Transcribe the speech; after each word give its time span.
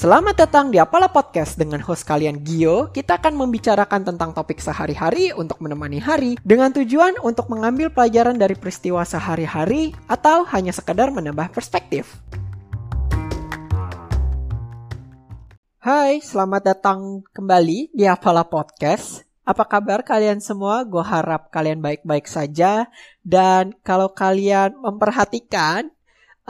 Selamat 0.00 0.32
datang 0.32 0.72
di 0.72 0.80
Apala 0.80 1.12
Podcast 1.12 1.60
dengan 1.60 1.84
host 1.84 2.08
kalian 2.08 2.40
Gio. 2.40 2.88
Kita 2.88 3.20
akan 3.20 3.36
membicarakan 3.36 4.08
tentang 4.08 4.32
topik 4.32 4.56
sehari-hari 4.56 5.28
untuk 5.36 5.60
menemani 5.60 6.00
hari 6.00 6.40
dengan 6.40 6.72
tujuan 6.72 7.20
untuk 7.20 7.52
mengambil 7.52 7.92
pelajaran 7.92 8.32
dari 8.40 8.56
peristiwa 8.56 9.04
sehari-hari 9.04 9.92
atau 10.08 10.48
hanya 10.56 10.72
sekedar 10.72 11.12
menambah 11.12 11.52
perspektif. 11.52 12.16
Hai, 15.84 16.24
selamat 16.24 16.62
datang 16.64 17.20
kembali 17.36 17.92
di 17.92 18.08
Apala 18.08 18.48
Podcast. 18.48 19.28
Apa 19.44 19.68
kabar 19.68 20.00
kalian 20.00 20.40
semua? 20.40 20.80
Gue 20.88 21.04
harap 21.04 21.52
kalian 21.52 21.84
baik-baik 21.84 22.24
saja. 22.24 22.88
Dan 23.20 23.76
kalau 23.84 24.08
kalian 24.16 24.80
memperhatikan, 24.80 25.92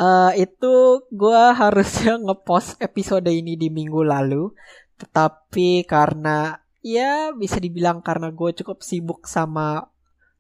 Uh, 0.01 0.33
itu 0.33 1.05
gue 1.13 1.43
harusnya 1.61 2.17
ngepost 2.17 2.81
episode 2.81 3.29
ini 3.29 3.61
di 3.61 3.69
minggu 3.69 4.01
lalu, 4.01 4.49
tetapi 4.97 5.85
karena 5.85 6.57
ya 6.81 7.37
bisa 7.37 7.61
dibilang 7.61 8.01
karena 8.01 8.33
gue 8.33 8.57
cukup 8.65 8.81
sibuk 8.81 9.29
sama 9.29 9.93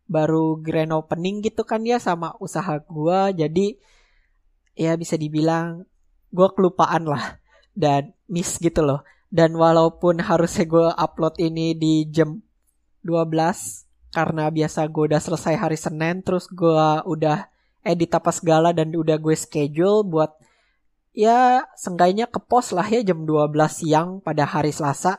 baru 0.09 0.57
grand 0.57 0.97
opening 0.97 1.45
gitu 1.45 1.69
kan 1.69 1.85
ya 1.85 2.01
sama 2.01 2.33
usaha 2.41 2.81
gue, 2.81 3.21
jadi 3.37 3.67
ya 4.81 4.97
bisa 4.97 5.21
dibilang 5.21 5.85
gue 6.33 6.49
kelupaan 6.57 7.05
lah 7.05 7.37
dan 7.77 8.17
miss 8.33 8.57
gitu 8.57 8.81
loh. 8.81 9.05
Dan 9.31 9.55
walaupun 9.55 10.25
harusnya 10.25 10.67
gue 10.67 10.89
upload 10.91 11.39
ini 11.39 11.77
di 11.77 12.09
jam 12.11 12.43
12 13.07 13.87
karena 14.11 14.51
biasa 14.51 14.91
gue 14.91 15.05
udah 15.07 15.23
selesai 15.23 15.55
hari 15.55 15.79
Senin 15.79 16.27
terus 16.27 16.51
gue 16.51 16.87
udah 17.07 17.47
edit 17.85 18.13
apa 18.13 18.31
segala 18.31 18.71
dan 18.77 18.93
udah 18.93 19.17
gue 19.17 19.37
schedule 19.37 20.05
buat 20.05 20.37
ya 21.17 21.67
seenggaknya 21.75 22.31
ke 22.31 22.39
pos 22.39 22.71
lah 22.71 22.87
ya 22.87 23.03
jam 23.03 23.27
12 23.27 23.51
siang 23.69 24.09
pada 24.23 24.47
hari 24.47 24.71
Selasa. 24.71 25.19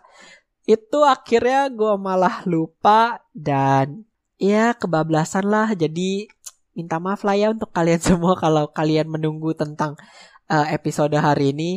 Itu 0.65 1.03
akhirnya 1.03 1.67
gue 1.73 1.93
malah 1.97 2.45
lupa 2.45 3.25
dan 3.33 4.05
ya 4.37 4.77
kebablasan 4.77 5.49
lah. 5.49 5.73
Jadi 5.73 6.29
minta 6.77 7.01
maaf 7.01 7.25
lah 7.27 7.35
ya 7.35 7.47
untuk 7.51 7.69
kalian 7.73 8.01
semua 8.13 8.37
kalau 8.37 8.69
kalian 8.71 9.09
menunggu 9.09 9.53
tentang 9.57 9.97
uh, 10.47 10.67
episode 10.69 11.13
hari 11.17 11.53
ini. 11.53 11.71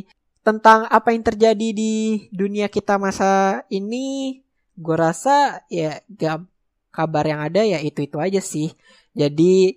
Tentang 0.44 0.84
apa 0.92 1.16
yang 1.16 1.24
terjadi 1.24 1.72
di 1.72 2.28
dunia 2.28 2.68
kita 2.68 3.00
masa 3.00 3.64
ini, 3.72 4.44
gue 4.76 4.96
rasa 4.96 5.64
ya 5.72 6.04
gak 6.04 6.44
kabar 6.92 7.24
yang 7.24 7.40
ada 7.40 7.64
ya 7.64 7.80
itu-itu 7.80 8.20
aja 8.20 8.44
sih. 8.44 8.76
Jadi 9.16 9.72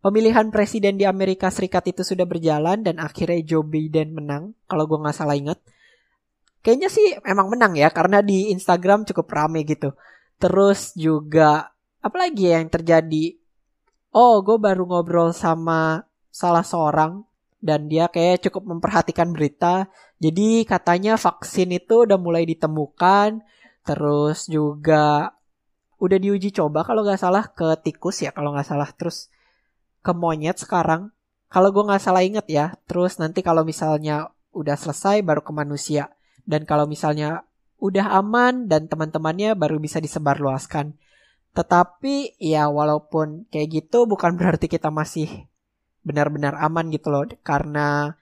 Pemilihan 0.00 0.48
presiden 0.48 0.96
di 0.96 1.04
Amerika 1.04 1.52
Serikat 1.52 1.84
itu 1.92 2.00
sudah 2.00 2.24
berjalan 2.24 2.80
dan 2.80 2.96
akhirnya 2.96 3.44
Joe 3.44 3.60
Biden 3.60 4.16
menang, 4.16 4.56
kalau 4.64 4.88
gue 4.88 4.96
nggak 4.96 5.12
salah 5.12 5.36
ingat. 5.36 5.60
Kayaknya 6.64 6.88
sih 6.88 7.06
emang 7.20 7.52
menang 7.52 7.76
ya, 7.76 7.92
karena 7.92 8.24
di 8.24 8.48
Instagram 8.48 9.04
cukup 9.04 9.28
rame 9.28 9.60
gitu. 9.68 9.92
Terus 10.40 10.96
juga, 10.96 11.68
apalagi 12.00 12.48
ya 12.48 12.64
yang 12.64 12.72
terjadi? 12.72 13.36
Oh, 14.16 14.40
gue 14.40 14.56
baru 14.56 14.88
ngobrol 14.88 15.36
sama 15.36 16.08
salah 16.32 16.64
seorang 16.64 17.28
dan 17.60 17.92
dia 17.92 18.08
kayak 18.08 18.48
cukup 18.48 18.72
memperhatikan 18.72 19.36
berita. 19.36 19.92
Jadi 20.16 20.64
katanya 20.64 21.20
vaksin 21.20 21.76
itu 21.76 22.08
udah 22.08 22.16
mulai 22.16 22.48
ditemukan, 22.48 23.44
terus 23.84 24.48
juga 24.48 25.36
udah 26.00 26.16
diuji 26.16 26.56
coba 26.56 26.88
kalau 26.88 27.04
nggak 27.04 27.20
salah 27.20 27.52
ke 27.52 27.68
tikus 27.84 28.24
ya 28.24 28.32
kalau 28.32 28.56
nggak 28.56 28.64
salah. 28.64 28.88
Terus 28.96 29.28
ke 30.00 30.12
monyet 30.16 30.56
sekarang. 30.60 31.12
Kalau 31.50 31.74
gue 31.74 31.82
nggak 31.84 32.02
salah 32.02 32.24
inget 32.24 32.46
ya. 32.48 32.66
Terus 32.88 33.18
nanti 33.20 33.44
kalau 33.44 33.66
misalnya 33.66 34.32
udah 34.54 34.76
selesai 34.76 35.22
baru 35.22 35.44
ke 35.44 35.52
manusia. 35.52 36.14
Dan 36.46 36.64
kalau 36.64 36.88
misalnya 36.88 37.44
udah 37.80 38.12
aman 38.20 38.68
dan 38.68 38.86
teman-temannya 38.86 39.56
baru 39.56 39.80
bisa 39.80 39.98
disebarluaskan. 39.98 40.96
Tetapi 41.56 42.38
ya 42.38 42.70
walaupun 42.70 43.50
kayak 43.50 43.68
gitu 43.82 44.06
bukan 44.06 44.34
berarti 44.38 44.70
kita 44.70 44.88
masih 44.88 45.50
benar-benar 46.06 46.56
aman 46.60 46.88
gitu 46.92 47.10
loh. 47.12 47.26
Karena 47.42 48.14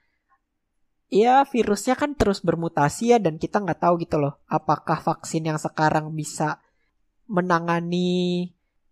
ya 1.09 1.41
virusnya 1.45 1.97
kan 1.97 2.13
terus 2.13 2.41
bermutasi 2.45 3.13
ya 3.13 3.17
dan 3.17 3.37
kita 3.37 3.61
nggak 3.61 3.81
tahu 3.81 4.01
gitu 4.01 4.17
loh. 4.17 4.41
Apakah 4.49 4.99
vaksin 4.99 5.47
yang 5.47 5.59
sekarang 5.61 6.11
bisa 6.17 6.61
menangani 7.29 8.49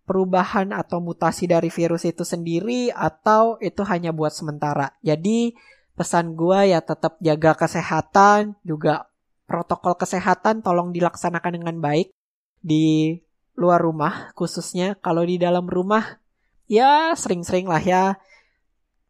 perubahan 0.07 0.71
atau 0.71 1.03
mutasi 1.03 1.51
dari 1.51 1.67
virus 1.67 2.07
itu 2.07 2.23
sendiri 2.23 2.95
atau 2.95 3.59
itu 3.59 3.83
hanya 3.83 4.15
buat 4.15 4.31
sementara. 4.31 4.95
Jadi 5.03 5.51
pesan 5.99 6.39
gue 6.39 6.71
ya 6.71 6.79
tetap 6.79 7.19
jaga 7.19 7.59
kesehatan, 7.59 8.55
juga 8.63 9.11
protokol 9.43 9.99
kesehatan 9.99 10.63
tolong 10.63 10.95
dilaksanakan 10.95 11.59
dengan 11.59 11.75
baik 11.83 12.15
di 12.63 13.19
luar 13.59 13.83
rumah 13.83 14.31
khususnya. 14.31 14.95
Kalau 15.03 15.27
di 15.27 15.35
dalam 15.35 15.67
rumah 15.67 16.23
ya 16.71 17.11
sering-sering 17.11 17.67
lah 17.67 17.83
ya 17.83 18.03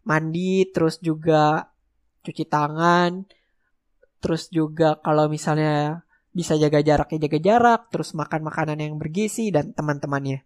mandi 0.01 0.65
terus 0.73 0.97
juga 0.97 1.69
cuci 2.25 2.45
tangan 2.49 3.27
terus 4.17 4.49
juga 4.49 4.97
kalau 5.03 5.29
misalnya 5.29 6.01
bisa 6.33 6.53
jaga 6.57 6.81
jarak 6.85 7.09
ya 7.17 7.19
jaga 7.27 7.39
jarak 7.41 7.81
terus 7.89 8.13
makan 8.13 8.45
makanan 8.45 8.77
yang 8.77 8.95
bergizi 9.01 9.49
dan 9.49 9.73
teman-temannya 9.73 10.45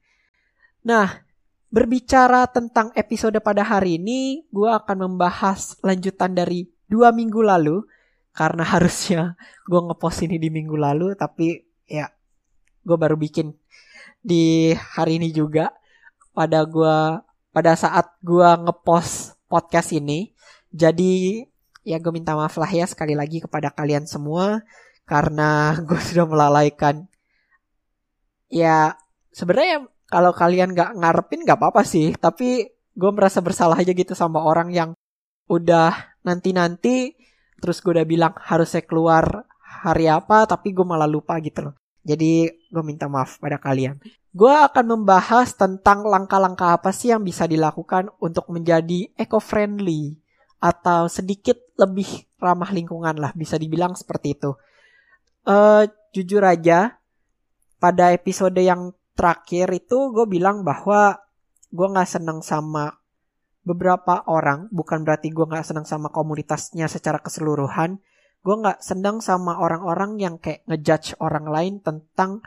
Nah, 0.81 1.21
berbicara 1.69 2.49
tentang 2.49 2.89
episode 2.97 3.37
pada 3.39 3.61
hari 3.61 4.01
ini, 4.01 4.45
gue 4.49 4.69
akan 4.69 5.09
membahas 5.09 5.77
lanjutan 5.85 6.33
dari 6.33 6.65
dua 6.89 7.13
minggu 7.13 7.41
lalu. 7.41 7.85
Karena 8.33 8.63
harusnya 8.73 9.35
gue 9.69 9.79
ngepost 9.79 10.25
ini 10.25 10.41
di 10.41 10.49
minggu 10.49 10.75
lalu, 10.77 11.13
tapi 11.13 11.61
ya 11.85 12.09
gue 12.81 12.97
baru 12.97 13.13
bikin 13.13 13.53
di 14.21 14.73
hari 14.73 15.21
ini 15.21 15.29
juga. 15.29 15.69
Pada 16.31 16.63
gue 16.63 16.97
pada 17.51 17.73
saat 17.75 18.15
gue 18.23 18.49
ngepost 18.65 19.37
podcast 19.45 19.93
ini. 19.93 20.33
Jadi 20.71 21.43
ya 21.83 21.97
gue 21.97 22.13
minta 22.13 22.37
maaf 22.37 22.55
lah 22.61 22.69
ya 22.69 22.85
sekali 22.85 23.17
lagi 23.17 23.41
kepada 23.41 23.73
kalian 23.73 24.05
semua 24.05 24.61
karena 25.09 25.73
gue 25.87 25.97
sudah 25.97 26.25
melalaikan 26.29 27.09
ya 28.47 28.93
sebenarnya 29.33 29.89
kalau 30.11 30.35
kalian 30.35 30.75
nggak 30.75 30.99
ngarepin 30.99 31.47
nggak 31.47 31.55
apa-apa 31.55 31.88
sih. 31.88 32.11
Tapi 32.19 32.67
gue 32.91 33.11
merasa 33.16 33.39
bersalah 33.39 33.79
aja 33.79 33.95
gitu 33.95 34.11
sama 34.11 34.44
orang 34.44 34.69
yang 34.75 34.89
udah 35.47 36.19
nanti-nanti 36.27 37.16
terus 37.63 37.79
gue 37.79 37.95
udah 37.95 38.03
bilang 38.03 38.35
harusnya 38.35 38.83
keluar 38.83 39.47
hari 39.63 40.11
apa? 40.11 40.44
Tapi 40.44 40.75
gue 40.75 40.83
malah 40.83 41.07
lupa 41.07 41.39
gitu 41.39 41.72
loh. 41.72 41.75
Jadi 42.03 42.51
gue 42.51 42.83
minta 42.83 43.07
maaf 43.07 43.39
pada 43.39 43.55
kalian. 43.55 44.03
Gue 44.31 44.51
akan 44.51 44.99
membahas 44.99 45.55
tentang 45.55 46.03
langkah-langkah 46.03 46.75
apa 46.75 46.91
sih 46.91 47.16
yang 47.16 47.23
bisa 47.23 47.47
dilakukan 47.47 48.11
untuk 48.19 48.47
menjadi 48.51 49.11
eco-friendly 49.16 50.19
atau 50.61 51.07
sedikit 51.07 51.57
lebih 51.75 52.29
ramah 52.38 52.69
lingkungan 52.69 53.17
lah 53.17 53.31
bisa 53.33 53.55
dibilang 53.55 53.95
seperti 53.95 54.38
itu. 54.38 54.51
Uh, 55.41 55.89
jujur 56.13 56.43
aja 56.45 57.01
pada 57.81 58.13
episode 58.13 58.55
yang 58.61 58.93
terakhir 59.16 59.72
itu 59.75 60.11
gue 60.16 60.25
bilang 60.27 60.63
bahwa 60.66 61.19
gue 61.72 61.88
nggak 61.88 62.09
seneng 62.09 62.39
sama 62.44 62.99
beberapa 63.61 64.25
orang 64.25 64.66
bukan 64.73 65.05
berarti 65.05 65.29
gue 65.29 65.45
nggak 65.45 65.66
seneng 65.66 65.85
sama 65.85 66.09
komunitasnya 66.09 66.89
secara 66.89 67.22
keseluruhan. 67.22 68.01
Gue 68.41 68.55
nggak 68.57 68.81
seneng 68.81 69.22
sama 69.22 69.61
orang-orang 69.61 70.17
yang 70.17 70.35
kayak 70.41 70.66
ngejudge 70.66 71.13
orang 71.22 71.45
lain 71.45 71.77
tentang 71.79 72.41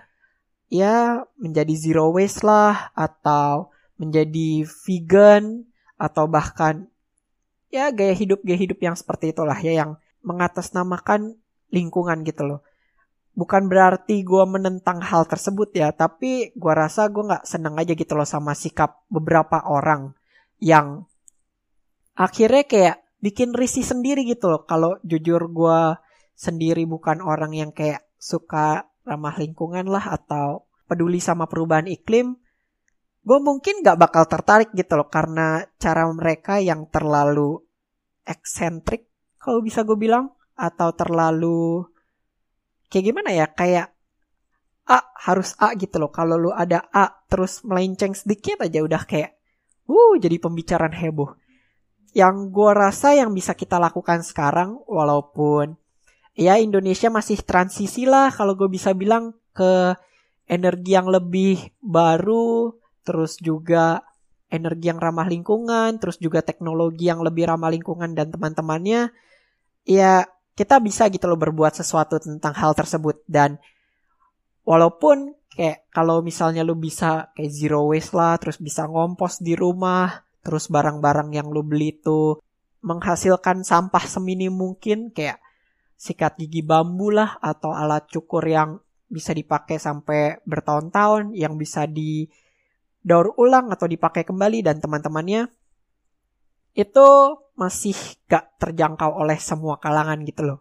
ya 0.67 1.23
menjadi 1.39 1.75
zero 1.79 2.11
waste 2.11 2.43
lah 2.43 2.91
atau 2.99 3.71
menjadi 3.95 4.67
vegan 4.67 5.71
atau 5.95 6.27
bahkan 6.27 6.91
ya 7.71 7.95
gaya 7.95 8.11
hidup 8.11 8.43
gaya 8.43 8.59
hidup 8.59 8.83
yang 8.83 8.99
seperti 8.99 9.31
itulah 9.31 9.55
ya 9.55 9.71
yang 9.71 10.03
mengatasnamakan 10.27 11.39
lingkungan 11.71 12.27
gitu 12.27 12.43
loh 12.43 12.61
bukan 13.35 13.67
berarti 13.67 14.23
gue 14.23 14.45
menentang 14.47 15.03
hal 15.03 15.27
tersebut 15.27 15.75
ya, 15.75 15.91
tapi 15.91 16.55
gue 16.55 16.73
rasa 16.75 17.11
gue 17.11 17.23
nggak 17.23 17.45
seneng 17.47 17.75
aja 17.79 17.93
gitu 17.93 18.15
loh 18.15 18.27
sama 18.27 18.55
sikap 18.55 19.05
beberapa 19.11 19.63
orang 19.67 20.15
yang 20.63 21.07
akhirnya 22.15 22.65
kayak 22.65 22.97
bikin 23.19 23.53
risih 23.53 23.83
sendiri 23.83 24.23
gitu 24.25 24.51
loh. 24.51 24.63
Kalau 24.65 24.97
jujur 25.03 25.51
gue 25.51 25.81
sendiri 26.35 26.87
bukan 26.87 27.23
orang 27.23 27.55
yang 27.55 27.71
kayak 27.75 28.07
suka 28.17 28.91
ramah 29.05 29.37
lingkungan 29.37 29.87
lah 29.91 30.15
atau 30.15 30.71
peduli 30.87 31.19
sama 31.21 31.51
perubahan 31.51 31.91
iklim, 31.91 32.39
gue 33.25 33.39
mungkin 33.41 33.81
gak 33.81 33.99
bakal 33.99 34.25
tertarik 34.29 34.71
gitu 34.73 35.01
loh 35.01 35.09
karena 35.09 35.65
cara 35.81 36.05
mereka 36.13 36.61
yang 36.61 36.89
terlalu 36.89 37.61
eksentrik 38.25 39.09
kalau 39.41 39.61
bisa 39.61 39.85
gue 39.85 39.97
bilang 39.97 40.33
atau 40.57 40.93
terlalu 40.97 41.85
kayak 42.95 43.11
gimana 43.11 43.35
ya 43.35 43.51
kayak 43.51 43.91
A 44.87 45.03
harus 45.27 45.59
A 45.59 45.75
gitu 45.75 45.99
loh. 45.99 46.15
Kalau 46.15 46.39
lu 46.39 46.55
ada 46.55 46.87
A 46.95 47.11
terus 47.27 47.67
melenceng 47.67 48.15
sedikit 48.15 48.63
aja 48.63 48.79
udah 48.87 49.03
kayak 49.03 49.35
uh 49.91 50.15
jadi 50.23 50.39
pembicaraan 50.39 50.95
heboh. 50.95 51.35
Yang 52.15 52.55
gue 52.55 52.71
rasa 52.71 53.19
yang 53.19 53.35
bisa 53.35 53.59
kita 53.59 53.83
lakukan 53.83 54.23
sekarang 54.23 54.79
walaupun 54.87 55.75
ya 56.39 56.55
Indonesia 56.63 57.11
masih 57.11 57.43
transisi 57.43 58.07
lah 58.07 58.31
kalau 58.31 58.55
gue 58.55 58.71
bisa 58.71 58.95
bilang 58.95 59.35
ke 59.51 59.99
energi 60.47 60.95
yang 60.95 61.11
lebih 61.11 61.75
baru, 61.83 62.77
terus 63.03 63.41
juga 63.41 64.05
energi 64.53 64.93
yang 64.93 65.01
ramah 65.01 65.27
lingkungan, 65.27 65.99
terus 65.99 66.21
juga 66.21 66.45
teknologi 66.45 67.09
yang 67.09 67.25
lebih 67.25 67.49
ramah 67.51 67.73
lingkungan 67.73 68.13
dan 68.13 68.31
teman-temannya. 68.31 69.11
Ya 69.89 70.29
kita 70.55 70.79
bisa 70.79 71.11
gitu 71.11 71.27
loh 71.27 71.39
berbuat 71.39 71.75
sesuatu 71.75 72.23
tentang 72.23 72.55
hal 72.55 72.73
tersebut. 72.79 73.27
Dan 73.27 73.59
walaupun 74.63 75.35
kayak 75.55 75.87
kalau 75.95 76.23
misalnya 76.23 76.67
lu 76.67 76.75
bisa 76.75 77.31
kayak 77.35 77.53
zero 77.55 77.87
waste 77.91 78.15
lah 78.15 78.35
terus 78.43 78.59
bisa 78.59 78.91
ngompos 78.91 79.39
di 79.39 79.55
rumah 79.55 80.27
terus 80.43 80.67
barang-barang 80.67 81.31
yang 81.31 81.47
lu 81.49 81.63
beli 81.63 81.95
itu 81.95 82.37
menghasilkan 82.85 83.63
sampah 83.63 84.05
seminim 84.05 84.53
mungkin 84.53 85.15
kayak 85.15 85.41
sikat 85.95 86.37
gigi 86.37 86.61
bambu 86.61 87.15
lah 87.15 87.39
atau 87.39 87.73
alat 87.73 88.11
cukur 88.11 88.45
yang 88.45 88.83
bisa 89.07 89.31
dipakai 89.31 89.79
sampai 89.79 90.43
bertahun-tahun 90.43 91.33
yang 91.39 91.55
bisa 91.55 91.87
di 91.87 92.27
daur 93.01 93.33
ulang 93.39 93.71
atau 93.71 93.87
dipakai 93.87 94.27
kembali 94.27 94.67
dan 94.67 94.83
teman-temannya 94.83 95.49
itu 96.75 97.09
masih 97.55 97.95
gak 98.27 98.59
terjangkau 98.59 99.15
oleh 99.15 99.39
semua 99.39 99.79
kalangan 99.79 100.19
gitu 100.27 100.43
loh. 100.43 100.61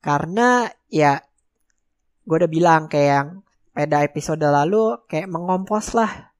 Karena 0.00 0.68
ya 0.88 1.20
gue 2.24 2.36
udah 2.36 2.50
bilang 2.50 2.86
kayak 2.86 3.08
yang 3.08 3.28
pada 3.72 4.04
episode 4.04 4.44
lalu 4.44 5.00
kayak 5.08 5.28
mengompos 5.28 5.96
lah. 5.96 6.32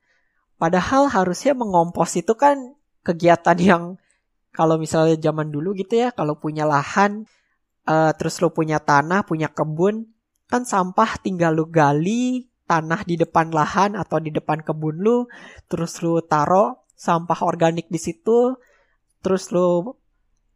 Padahal 0.61 1.09
harusnya 1.09 1.57
mengompos 1.57 2.21
itu 2.21 2.37
kan 2.37 2.77
kegiatan 3.01 3.57
yang 3.75 3.85
kalau 4.51 4.77
misalnya 4.77 5.17
zaman 5.17 5.49
dulu 5.49 5.73
gitu 5.79 6.05
ya, 6.05 6.09
kalau 6.11 6.37
punya 6.37 6.67
lahan, 6.67 7.25
uh, 7.87 8.11
terus 8.19 8.43
lu 8.43 8.51
punya 8.51 8.83
tanah, 8.83 9.23
punya 9.23 9.47
kebun, 9.47 10.11
kan 10.51 10.67
sampah 10.67 11.23
tinggal 11.23 11.55
lu 11.55 11.71
gali 11.71 12.51
tanah 12.67 13.07
di 13.07 13.15
depan 13.15 13.55
lahan 13.55 13.95
atau 13.95 14.19
di 14.19 14.35
depan 14.35 14.63
kebun 14.63 14.99
lu, 14.99 15.31
terus 15.71 16.03
lu 16.03 16.19
taro 16.27 16.87
sampah 16.99 17.47
organik 17.47 17.87
di 17.87 17.99
situ, 17.99 18.59
terus 19.21 19.49
lu 19.53 19.97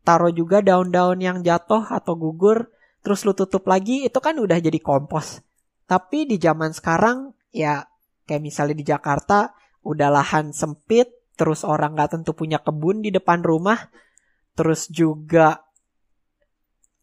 taruh 0.05 0.33
juga 0.33 0.61
daun-daun 0.61 1.17
yang 1.21 1.41
jatuh 1.41 1.89
atau 1.89 2.15
gugur, 2.17 2.69
terus 3.01 3.25
lu 3.25 3.33
tutup 3.33 3.65
lagi, 3.65 4.05
itu 4.05 4.19
kan 4.21 4.37
udah 4.37 4.61
jadi 4.61 4.77
kompos. 4.81 5.41
Tapi 5.85 6.29
di 6.29 6.37
zaman 6.41 6.73
sekarang 6.73 7.33
ya 7.53 7.85
kayak 8.25 8.43
misalnya 8.45 8.77
di 8.77 8.85
Jakarta 8.85 9.53
udah 9.85 10.09
lahan 10.13 10.53
sempit, 10.53 11.13
terus 11.37 11.65
orang 11.65 11.97
nggak 11.97 12.21
tentu 12.21 12.33
punya 12.33 12.61
kebun 12.61 13.05
di 13.05 13.13
depan 13.13 13.45
rumah, 13.45 13.93
terus 14.57 14.89
juga 14.89 15.65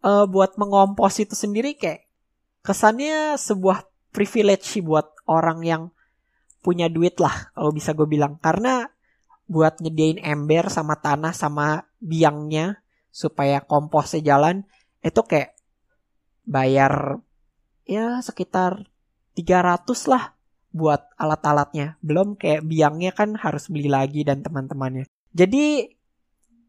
uh, 0.06 0.26
buat 0.26 0.58
mengompos 0.58 1.22
itu 1.22 1.34
sendiri 1.38 1.78
kayak 1.78 2.06
kesannya 2.62 3.38
sebuah 3.38 3.86
privilege 4.14 4.82
buat 4.86 5.14
orang 5.26 5.60
yang 5.66 5.84
punya 6.62 6.92
duit 6.92 7.18
lah 7.18 7.50
kalau 7.58 7.74
bisa 7.74 7.98
gue 7.98 8.06
bilang 8.06 8.38
karena 8.38 8.86
buat 9.52 9.84
nyediain 9.84 10.24
ember 10.24 10.72
sama 10.72 10.96
tanah 10.96 11.36
sama 11.36 11.84
biangnya 12.00 12.80
supaya 13.12 13.60
komposnya 13.60 14.24
jalan 14.24 14.64
itu 15.04 15.20
kayak 15.28 15.60
bayar 16.48 17.20
ya 17.84 18.24
sekitar 18.24 18.88
300 19.36 19.84
lah 20.08 20.40
buat 20.72 21.04
alat-alatnya. 21.20 22.00
Belum 22.00 22.40
kayak 22.40 22.64
biangnya 22.64 23.12
kan 23.12 23.36
harus 23.36 23.68
beli 23.68 23.92
lagi 23.92 24.24
dan 24.24 24.40
teman-temannya. 24.40 25.04
Jadi 25.36 25.92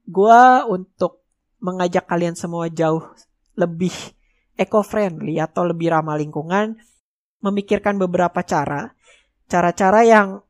gue 0.03 0.41
untuk 0.67 1.23
mengajak 1.63 2.11
kalian 2.11 2.35
semua 2.35 2.67
jauh 2.67 3.07
lebih 3.55 3.95
eco-friendly 4.59 5.39
atau 5.39 5.71
lebih 5.71 5.95
ramah 5.95 6.19
lingkungan, 6.19 6.75
memikirkan 7.39 7.95
beberapa 7.95 8.43
cara, 8.43 8.91
cara-cara 9.47 10.03
yang 10.03 10.43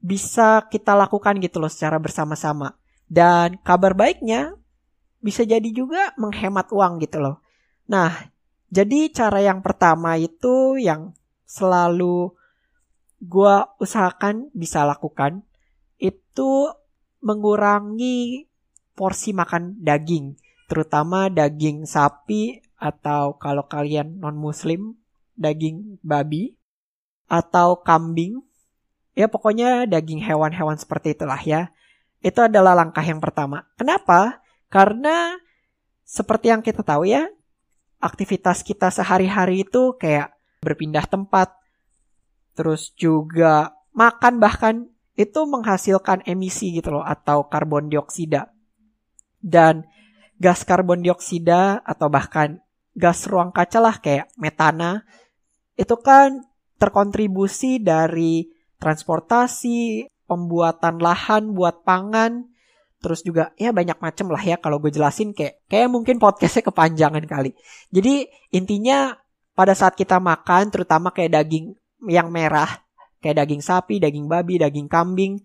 bisa 0.00 0.64
kita 0.68 0.96
lakukan 0.96 1.36
gitu 1.38 1.60
loh 1.60 1.70
secara 1.70 2.00
bersama-sama. 2.00 2.76
Dan 3.06 3.60
kabar 3.60 3.92
baiknya 3.92 4.56
bisa 5.20 5.44
jadi 5.44 5.66
juga 5.70 6.16
menghemat 6.16 6.72
uang 6.72 7.04
gitu 7.04 7.20
loh. 7.20 7.36
Nah, 7.86 8.32
jadi 8.72 9.12
cara 9.12 9.44
yang 9.44 9.60
pertama 9.60 10.16
itu 10.16 10.80
yang 10.80 11.12
selalu 11.44 12.32
gue 13.20 13.54
usahakan 13.82 14.48
bisa 14.56 14.86
lakukan 14.86 15.44
itu 16.00 16.72
mengurangi 17.20 18.48
porsi 18.96 19.36
makan 19.36 19.76
daging, 19.76 20.40
terutama 20.70 21.28
daging 21.28 21.84
sapi 21.84 22.64
atau 22.80 23.36
kalau 23.36 23.68
kalian 23.68 24.16
non 24.16 24.40
muslim 24.40 24.96
daging 25.36 26.00
babi 26.00 26.56
atau 27.28 27.84
kambing. 27.84 28.40
Ya 29.18 29.26
pokoknya 29.26 29.90
daging 29.90 30.22
hewan-hewan 30.22 30.78
seperti 30.78 31.18
itulah 31.18 31.40
ya. 31.42 31.74
Itu 32.20 32.46
adalah 32.46 32.76
langkah 32.76 33.02
yang 33.02 33.18
pertama. 33.18 33.66
Kenapa? 33.74 34.44
Karena 34.70 35.34
seperti 36.06 36.52
yang 36.52 36.62
kita 36.62 36.82
tahu 36.86 37.08
ya, 37.08 37.26
aktivitas 37.98 38.62
kita 38.62 38.90
sehari-hari 38.90 39.66
itu 39.66 39.94
kayak 39.98 40.34
berpindah 40.60 41.06
tempat, 41.08 41.54
terus 42.54 42.92
juga 42.94 43.72
makan 43.96 44.38
bahkan 44.38 44.74
itu 45.18 45.40
menghasilkan 45.44 46.24
emisi 46.24 46.72
gitu 46.76 47.00
loh 47.00 47.04
atau 47.04 47.48
karbon 47.48 47.90
dioksida. 47.92 48.52
Dan 49.40 49.88
gas 50.40 50.64
karbon 50.64 51.04
dioksida 51.04 51.84
atau 51.84 52.08
bahkan 52.08 52.60
gas 52.96 53.28
ruang 53.28 53.52
kaca 53.52 53.78
lah 53.80 53.96
kayak 54.00 54.32
metana 54.40 55.04
itu 55.76 55.96
kan 56.00 56.44
terkontribusi 56.80 57.80
dari 57.80 58.48
transportasi, 58.80 60.08
pembuatan 60.24 60.98
lahan 60.98 61.52
buat 61.52 61.84
pangan, 61.84 62.50
terus 63.00 63.24
juga 63.24 63.52
ya 63.56 63.72
banyak 63.72 63.96
macam 64.00 64.32
lah 64.32 64.40
ya 64.44 64.60
kalau 64.60 64.76
gue 64.80 64.92
jelasin 64.92 65.32
kayak 65.32 65.64
kayak 65.68 65.88
mungkin 65.88 66.20
podcastnya 66.20 66.68
kepanjangan 66.68 67.24
kali. 67.24 67.56
Jadi 67.92 68.28
intinya 68.52 69.16
pada 69.56 69.72
saat 69.72 69.96
kita 69.96 70.20
makan 70.20 70.72
terutama 70.72 71.12
kayak 71.12 71.40
daging 71.40 71.76
yang 72.08 72.32
merah 72.32 72.80
kayak 73.20 73.44
daging 73.44 73.60
sapi 73.60 74.00
daging 74.00 74.28
babi 74.28 74.56
daging 74.60 74.88
kambing 74.88 75.44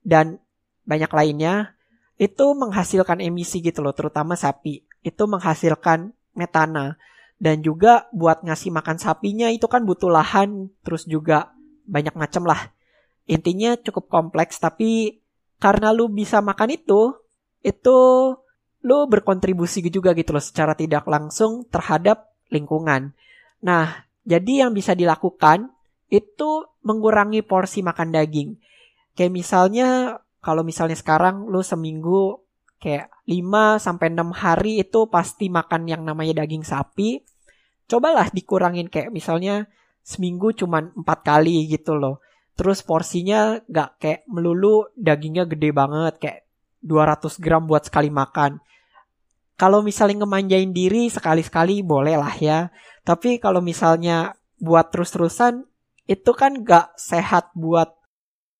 dan 0.00 0.40
banyak 0.88 1.12
lainnya 1.12 1.76
itu 2.20 2.52
menghasilkan 2.52 3.24
emisi 3.24 3.64
gitu 3.64 3.80
loh 3.80 3.96
terutama 3.96 4.36
sapi. 4.36 4.84
Itu 5.00 5.24
menghasilkan 5.24 6.12
metana. 6.36 7.00
Dan 7.40 7.64
juga 7.64 8.04
buat 8.12 8.44
ngasih 8.44 8.68
makan 8.68 9.00
sapinya 9.00 9.48
itu 9.48 9.64
kan 9.64 9.88
butuh 9.88 10.12
lahan 10.12 10.68
terus 10.84 11.08
juga 11.08 11.56
banyak 11.90 12.14
macam 12.14 12.46
lah 12.46 12.70
intinya 13.30 13.78
cukup 13.78 14.10
kompleks 14.10 14.58
tapi 14.58 15.22
karena 15.62 15.94
lu 15.94 16.10
bisa 16.10 16.42
makan 16.42 16.74
itu, 16.74 17.14
itu 17.62 17.98
lu 18.80 18.98
berkontribusi 19.06 19.84
juga 19.92 20.16
gitu 20.16 20.34
loh 20.34 20.42
secara 20.42 20.74
tidak 20.74 21.06
langsung 21.06 21.68
terhadap 21.68 22.32
lingkungan. 22.50 23.12
Nah, 23.62 24.08
jadi 24.26 24.66
yang 24.66 24.72
bisa 24.72 24.96
dilakukan 24.96 25.68
itu 26.08 26.64
mengurangi 26.82 27.44
porsi 27.44 27.84
makan 27.84 28.10
daging. 28.10 28.56
Kayak 29.14 29.32
misalnya 29.36 29.88
kalau 30.40 30.64
misalnya 30.64 30.96
sekarang 30.96 31.46
lu 31.46 31.60
seminggu 31.60 32.40
kayak 32.80 33.12
5 33.28 33.76
sampai 33.76 34.08
6 34.16 34.32
hari 34.32 34.80
itu 34.80 35.06
pasti 35.12 35.52
makan 35.52 35.86
yang 35.86 36.02
namanya 36.02 36.40
daging 36.42 36.64
sapi. 36.64 37.20
Cobalah 37.84 38.32
dikurangin 38.32 38.88
kayak 38.88 39.12
misalnya 39.12 39.68
seminggu 40.02 40.52
cuman 40.56 40.92
4 40.96 41.04
kali 41.22 41.68
gitu 41.70 41.96
loh. 41.96 42.18
Terus 42.56 42.84
porsinya 42.84 43.56
gak 43.72 43.96
kayak 43.96 44.20
melulu 44.28 44.92
dagingnya 44.92 45.48
gede 45.48 45.72
banget 45.72 46.14
kayak 46.20 46.38
200 46.84 47.40
gram 47.40 47.64
buat 47.64 47.88
sekali 47.88 48.12
makan. 48.12 48.60
Kalau 49.56 49.84
misalnya 49.84 50.24
ngemanjain 50.24 50.72
diri 50.72 51.08
sekali-sekali 51.12 51.84
boleh 51.84 52.16
lah 52.16 52.32
ya. 52.36 52.72
Tapi 53.04 53.40
kalau 53.40 53.60
misalnya 53.60 54.36
buat 54.60 54.92
terus-terusan 54.92 55.64
itu 56.08 56.30
kan 56.36 56.60
gak 56.64 56.96
sehat 56.96 57.52
buat 57.56 57.92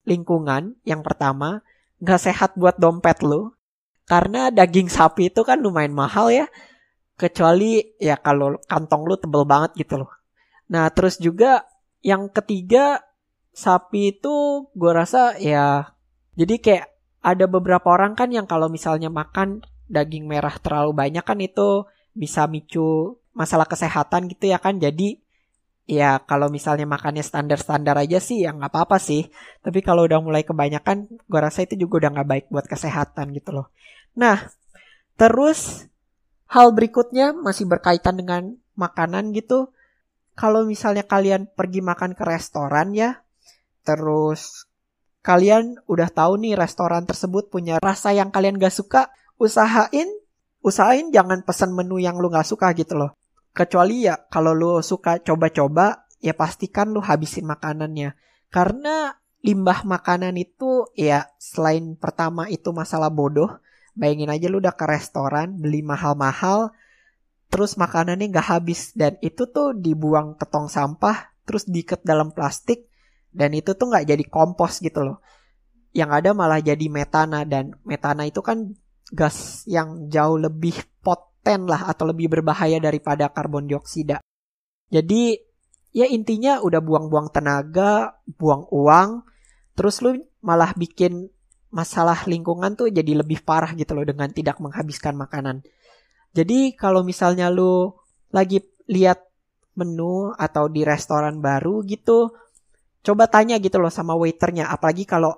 lingkungan 0.05 0.77
yang 0.85 1.01
pertama. 1.01 1.65
Gak 2.01 2.21
sehat 2.25 2.57
buat 2.57 2.77
dompet 2.77 3.21
lo. 3.21 3.57
Karena 4.05 4.49
daging 4.49 4.89
sapi 4.89 5.29
itu 5.29 5.45
kan 5.45 5.61
lumayan 5.61 5.93
mahal 5.93 6.29
ya. 6.33 6.49
Kecuali 7.17 7.97
ya 8.01 8.17
kalau 8.17 8.57
kantong 8.65 9.05
lu 9.05 9.13
tebel 9.17 9.45
banget 9.45 9.77
gitu 9.77 10.01
loh. 10.05 10.20
Nah 10.71 10.87
terus 10.95 11.19
juga 11.19 11.67
yang 12.01 12.31
ketiga 12.31 13.03
sapi 13.51 14.15
itu 14.15 14.65
gue 14.71 14.91
rasa 14.95 15.35
ya 15.37 15.91
jadi 16.39 16.55
kayak 16.57 16.85
ada 17.21 17.45
beberapa 17.45 17.91
orang 17.91 18.17
kan 18.17 18.31
yang 18.31 18.49
kalau 18.49 18.71
misalnya 18.71 19.11
makan 19.11 19.61
daging 19.91 20.25
merah 20.25 20.55
terlalu 20.57 20.95
banyak 20.95 21.21
kan 21.21 21.37
itu 21.43 21.85
bisa 22.15 22.47
micu 22.47 23.19
masalah 23.35 23.67
kesehatan 23.67 24.31
gitu 24.31 24.51
ya 24.51 24.57
kan. 24.57 24.79
Jadi 24.79 25.19
ya 25.85 26.23
kalau 26.23 26.47
misalnya 26.47 26.87
makannya 26.87 27.21
standar-standar 27.21 27.99
aja 27.99 28.23
sih 28.23 28.47
ya 28.47 28.55
nggak 28.55 28.71
apa-apa 28.71 28.97
sih. 28.97 29.27
Tapi 29.59 29.83
kalau 29.83 30.07
udah 30.07 30.23
mulai 30.23 30.47
kebanyakan 30.47 31.11
gue 31.11 31.39
rasa 31.39 31.67
itu 31.67 31.75
juga 31.75 32.07
udah 32.07 32.09
nggak 32.19 32.29
baik 32.31 32.45
buat 32.49 32.65
kesehatan 32.65 33.35
gitu 33.35 33.51
loh. 33.53 33.67
Nah 34.15 34.49
terus 35.19 35.85
hal 36.49 36.71
berikutnya 36.73 37.35
masih 37.35 37.67
berkaitan 37.67 38.17
dengan 38.17 38.55
makanan 38.79 39.35
gitu. 39.35 39.69
Kalau 40.33 40.63
misalnya 40.63 41.03
kalian 41.03 41.51
pergi 41.51 41.83
makan 41.83 42.15
ke 42.15 42.23
restoran 42.23 42.95
ya, 42.95 43.21
terus 43.83 44.65
kalian 45.21 45.77
udah 45.85 46.09
tahu 46.09 46.41
nih 46.41 46.57
restoran 46.57 47.05
tersebut 47.05 47.53
punya 47.53 47.77
rasa 47.77 48.15
yang 48.15 48.33
kalian 48.33 48.57
gak 48.57 48.73
suka, 48.73 49.13
usahain, 49.37 50.09
usahain 50.65 51.13
jangan 51.13 51.45
pesan 51.45 51.75
menu 51.75 52.01
yang 52.01 52.17
lu 52.17 52.31
gak 52.31 52.47
suka 52.47 52.73
gitu 52.73 52.97
loh. 52.97 53.13
Kecuali 53.51 54.07
ya 54.07 54.17
kalau 54.31 54.55
lu 54.55 54.79
suka 54.79 55.19
coba-coba, 55.19 56.07
ya 56.23 56.31
pastikan 56.31 56.89
lu 56.89 57.03
habisin 57.03 57.43
makanannya. 57.45 58.15
Karena 58.47 59.11
limbah 59.41 59.83
makanan 59.83 60.37
itu 60.37 60.87
ya 60.93 61.27
selain 61.41 61.97
pertama 61.97 62.47
itu 62.47 62.69
masalah 62.71 63.09
bodoh, 63.09 63.59
bayangin 63.97 64.31
aja 64.31 64.47
lu 64.47 64.61
udah 64.61 64.73
ke 64.77 64.85
restoran 64.87 65.57
beli 65.59 65.83
mahal-mahal, 65.83 66.71
terus 67.51 67.75
makanannya 67.75 68.31
nggak 68.31 68.47
habis. 68.47 68.95
Dan 68.95 69.19
itu 69.19 69.45
tuh 69.51 69.75
dibuang 69.75 70.39
ke 70.39 70.47
tong 70.47 70.71
sampah 70.71 71.35
terus 71.43 71.67
diikat 71.67 72.01
dalam 72.07 72.31
plastik 72.31 72.87
dan 73.35 73.51
itu 73.51 73.75
tuh 73.75 73.91
nggak 73.91 74.07
jadi 74.07 74.23
kompos 74.31 74.79
gitu 74.79 75.03
loh. 75.03 75.17
Yang 75.91 76.23
ada 76.23 76.29
malah 76.31 76.63
jadi 76.63 76.87
metana 76.87 77.43
dan 77.43 77.75
metana 77.83 78.23
itu 78.23 78.39
kan 78.39 78.71
gas 79.11 79.67
yang 79.67 80.07
jauh 80.07 80.39
lebih 80.39 80.79
poten 81.03 81.67
lah 81.67 81.91
atau 81.91 82.07
lebih 82.07 82.31
berbahaya 82.31 82.79
daripada 82.79 83.27
karbon 83.27 83.67
dioksida. 83.67 84.23
Jadi 84.87 85.35
ya 85.91 86.07
intinya 86.07 86.63
udah 86.63 86.79
buang-buang 86.79 87.35
tenaga 87.35 88.15
buang 88.39 88.63
uang 88.71 89.27
terus 89.75 89.99
lu 89.99 90.23
malah 90.39 90.71
bikin 90.71 91.27
masalah 91.71 92.27
lingkungan 92.27 92.75
tuh 92.75 92.91
jadi 92.91 93.23
lebih 93.23 93.43
parah 93.43 93.75
gitu 93.75 93.95
loh 93.95 94.07
dengan 94.07 94.31
tidak 94.31 94.59
menghabiskan 94.59 95.15
makanan 95.15 95.63
jadi 96.31 96.71
kalau 96.79 97.03
misalnya 97.03 97.51
lu 97.51 97.91
lagi 98.31 98.63
lihat 98.87 99.19
menu 99.75 100.31
atau 100.35 100.71
di 100.71 100.87
restoran 100.87 101.43
baru 101.43 101.83
gitu, 101.83 102.31
coba 103.03 103.27
tanya 103.27 103.59
gitu 103.59 103.79
loh 103.79 103.91
sama 103.91 104.15
waiternya. 104.15 104.71
Apalagi 104.71 105.03
kalau 105.03 105.35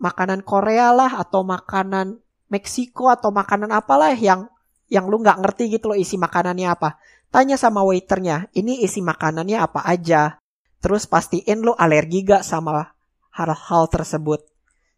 makanan 0.00 0.40
Korea 0.44 0.92
lah 0.96 1.20
atau 1.20 1.44
makanan 1.44 2.20
Meksiko 2.50 3.06
atau 3.06 3.30
makanan 3.30 3.70
apalah 3.70 4.10
yang 4.10 4.50
yang 4.90 5.06
lu 5.06 5.22
nggak 5.22 5.38
ngerti 5.38 5.78
gitu 5.78 5.94
loh 5.94 5.98
isi 5.98 6.18
makanannya 6.18 6.66
apa. 6.66 6.98
Tanya 7.30 7.54
sama 7.54 7.86
waiternya, 7.86 8.50
ini 8.58 8.82
isi 8.82 8.98
makanannya 8.98 9.54
apa 9.62 9.86
aja. 9.86 10.42
Terus 10.82 11.06
pastiin 11.06 11.62
lu 11.62 11.76
alergi 11.78 12.26
gak 12.26 12.42
sama 12.42 12.90
hal-hal 13.30 13.86
tersebut. 13.86 14.42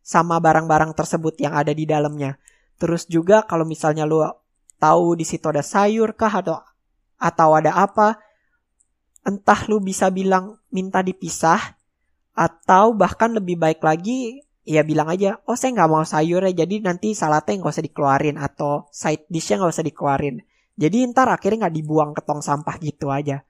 Sama 0.00 0.40
barang-barang 0.40 0.96
tersebut 0.96 1.36
yang 1.44 1.52
ada 1.52 1.76
di 1.76 1.84
dalamnya. 1.84 2.40
Terus 2.80 3.04
juga 3.04 3.44
kalau 3.44 3.68
misalnya 3.68 4.08
lu 4.08 4.24
tahu 4.82 5.14
di 5.14 5.22
situ 5.22 5.46
ada 5.46 5.62
sayur 5.62 6.18
kah 6.18 6.42
atau 6.42 6.58
atau 7.22 7.48
ada 7.54 7.78
apa? 7.78 8.18
Entah 9.22 9.70
lu 9.70 9.78
bisa 9.78 10.10
bilang 10.10 10.58
minta 10.74 10.98
dipisah 11.06 11.78
atau 12.34 12.90
bahkan 12.98 13.30
lebih 13.30 13.54
baik 13.54 13.78
lagi 13.78 14.42
ya 14.66 14.82
bilang 14.86 15.10
aja 15.10 15.42
oh 15.44 15.58
saya 15.58 15.74
nggak 15.74 15.90
mau 15.90 16.06
sayur 16.06 16.42
ya 16.48 16.64
jadi 16.64 16.80
nanti 16.80 17.12
salatnya 17.12 17.60
nggak 17.60 17.74
usah 17.76 17.84
dikeluarin 17.84 18.38
atau 18.38 18.86
side 18.90 19.26
dishnya 19.30 19.62
nggak 19.62 19.72
usah 19.78 19.86
dikeluarin. 19.86 20.42
Jadi 20.74 21.06
ntar 21.14 21.30
akhirnya 21.30 21.68
nggak 21.68 21.76
dibuang 21.78 22.10
ke 22.16 22.26
tong 22.26 22.42
sampah 22.42 22.74
gitu 22.82 23.14
aja. 23.14 23.46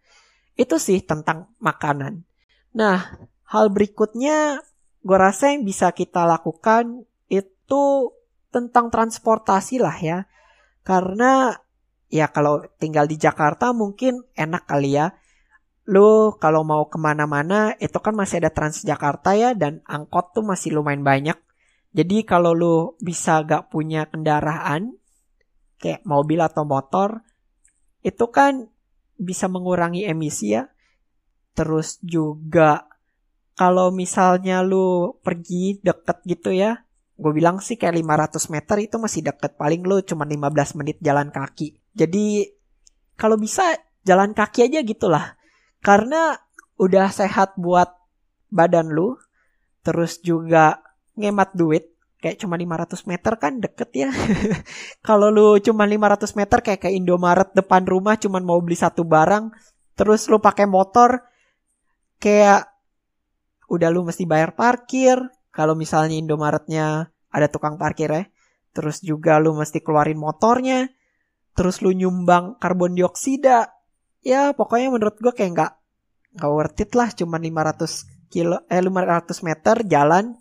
Itu 0.52 0.76
sih 0.76 1.00
tentang 1.00 1.56
makanan. 1.56 2.28
Nah 2.76 3.16
hal 3.48 3.72
berikutnya 3.72 4.60
gue 5.00 5.18
rasa 5.18 5.56
yang 5.56 5.64
bisa 5.64 5.88
kita 5.96 6.28
lakukan 6.28 7.08
itu 7.32 8.12
tentang 8.52 8.92
transportasi 8.92 9.80
lah 9.80 9.96
ya 9.96 10.18
karena 10.82 11.56
ya 12.12 12.28
kalau 12.28 12.60
tinggal 12.76 13.08
di 13.08 13.16
Jakarta 13.16 13.72
mungkin 13.72 14.26
enak 14.36 14.68
kali 14.68 15.00
ya. 15.00 15.16
Lu 15.90 16.38
kalau 16.38 16.62
mau 16.62 16.86
ke 16.86 16.94
mana-mana 17.00 17.74
itu 17.82 17.98
kan 17.98 18.14
masih 18.14 18.38
ada 18.38 18.54
Transjakarta 18.54 19.34
ya 19.34 19.50
dan 19.56 19.82
angkot 19.82 20.30
tuh 20.30 20.44
masih 20.46 20.78
lumayan 20.78 21.02
banyak. 21.02 21.34
Jadi 21.90 22.22
kalau 22.22 22.54
lu 22.54 22.76
bisa 23.02 23.42
gak 23.42 23.72
punya 23.74 24.06
kendaraan 24.06 24.94
kayak 25.82 26.06
mobil 26.06 26.38
atau 26.38 26.62
motor 26.62 27.26
itu 28.06 28.30
kan 28.30 28.70
bisa 29.18 29.50
mengurangi 29.50 30.06
emisi 30.06 30.54
ya. 30.54 30.70
Terus 31.52 31.98
juga 32.00 32.86
kalau 33.58 33.90
misalnya 33.90 34.62
lu 34.62 35.18
pergi 35.20 35.82
deket 35.82 36.24
gitu 36.24 36.54
ya 36.54 36.86
gue 37.22 37.32
bilang 37.32 37.62
sih 37.62 37.78
kayak 37.78 38.02
500 38.02 38.52
meter 38.52 38.76
itu 38.82 38.96
masih 38.98 39.22
deket. 39.22 39.54
Paling 39.54 39.86
lo 39.86 40.02
cuma 40.02 40.26
15 40.26 40.78
menit 40.82 40.98
jalan 40.98 41.30
kaki. 41.30 41.78
Jadi 41.94 42.50
kalau 43.14 43.38
bisa 43.38 43.78
jalan 44.02 44.34
kaki 44.34 44.66
aja 44.66 44.82
gitulah. 44.82 45.38
Karena 45.78 46.34
udah 46.82 47.06
sehat 47.14 47.54
buat 47.54 47.94
badan 48.50 48.90
lu 48.90 49.14
terus 49.86 50.18
juga 50.22 50.82
ngemat 51.14 51.54
duit 51.54 51.90
kayak 52.22 52.38
cuma 52.38 52.54
500 52.54 53.10
meter 53.10 53.32
kan 53.38 53.58
deket 53.58 53.90
ya. 54.06 54.10
Kalau 55.06 55.30
lu 55.30 55.58
cuma 55.58 55.82
500 55.86 56.38
meter 56.38 56.58
kayak 56.62 56.80
ke 56.86 56.90
Indomaret 56.94 57.50
depan 57.50 57.82
rumah 57.82 58.14
cuma 58.18 58.38
mau 58.38 58.62
beli 58.62 58.78
satu 58.78 59.02
barang 59.02 59.50
terus 59.98 60.30
lu 60.30 60.38
pakai 60.38 60.70
motor 60.70 61.22
kayak 62.22 62.70
udah 63.66 63.88
lu 63.90 64.06
mesti 64.06 64.22
bayar 64.24 64.54
parkir. 64.54 65.18
Kalau 65.52 65.76
misalnya 65.76 66.16
Indomaretnya 66.16 67.11
ada 67.32 67.48
tukang 67.48 67.80
parkir 67.80 68.12
ya, 68.12 68.24
terus 68.76 69.00
juga 69.00 69.40
lu 69.40 69.56
mesti 69.56 69.80
keluarin 69.80 70.20
motornya, 70.20 70.92
terus 71.56 71.80
lu 71.80 71.90
nyumbang 71.96 72.60
karbon 72.60 72.92
dioksida, 72.92 73.72
ya 74.20 74.52
pokoknya 74.52 74.92
menurut 74.92 75.16
gue 75.18 75.32
kayak 75.32 75.50
nggak 75.56 75.72
nggak 76.38 76.50
worth 76.52 76.80
it 76.84 76.92
lah, 76.92 77.08
cuma 77.16 77.40
500 77.40 78.28
kilo 78.32 78.64
eh 78.68 78.80
500 78.80 79.44
meter 79.44 79.76
jalan, 79.88 80.36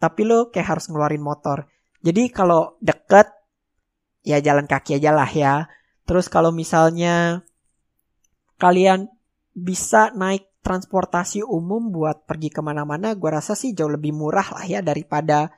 tapi 0.00 0.20
lu 0.24 0.48
kayak 0.52 0.76
harus 0.76 0.88
ngeluarin 0.88 1.24
motor. 1.24 1.68
Jadi 2.04 2.28
kalau 2.28 2.76
deket 2.84 3.32
ya 4.24 4.40
jalan 4.40 4.68
kaki 4.68 5.00
aja 5.00 5.12
lah 5.12 5.28
ya. 5.28 5.54
Terus 6.04 6.28
kalau 6.28 6.52
misalnya 6.52 7.44
kalian 8.60 9.08
bisa 9.56 10.12
naik 10.12 10.52
transportasi 10.64 11.44
umum 11.44 11.92
buat 11.92 12.24
pergi 12.24 12.48
ke 12.48 12.60
mana-mana, 12.64 13.12
gue 13.16 13.30
rasa 13.32 13.52
sih 13.56 13.76
jauh 13.76 13.92
lebih 13.92 14.16
murah 14.16 14.48
lah 14.52 14.64
ya 14.64 14.80
daripada 14.80 15.52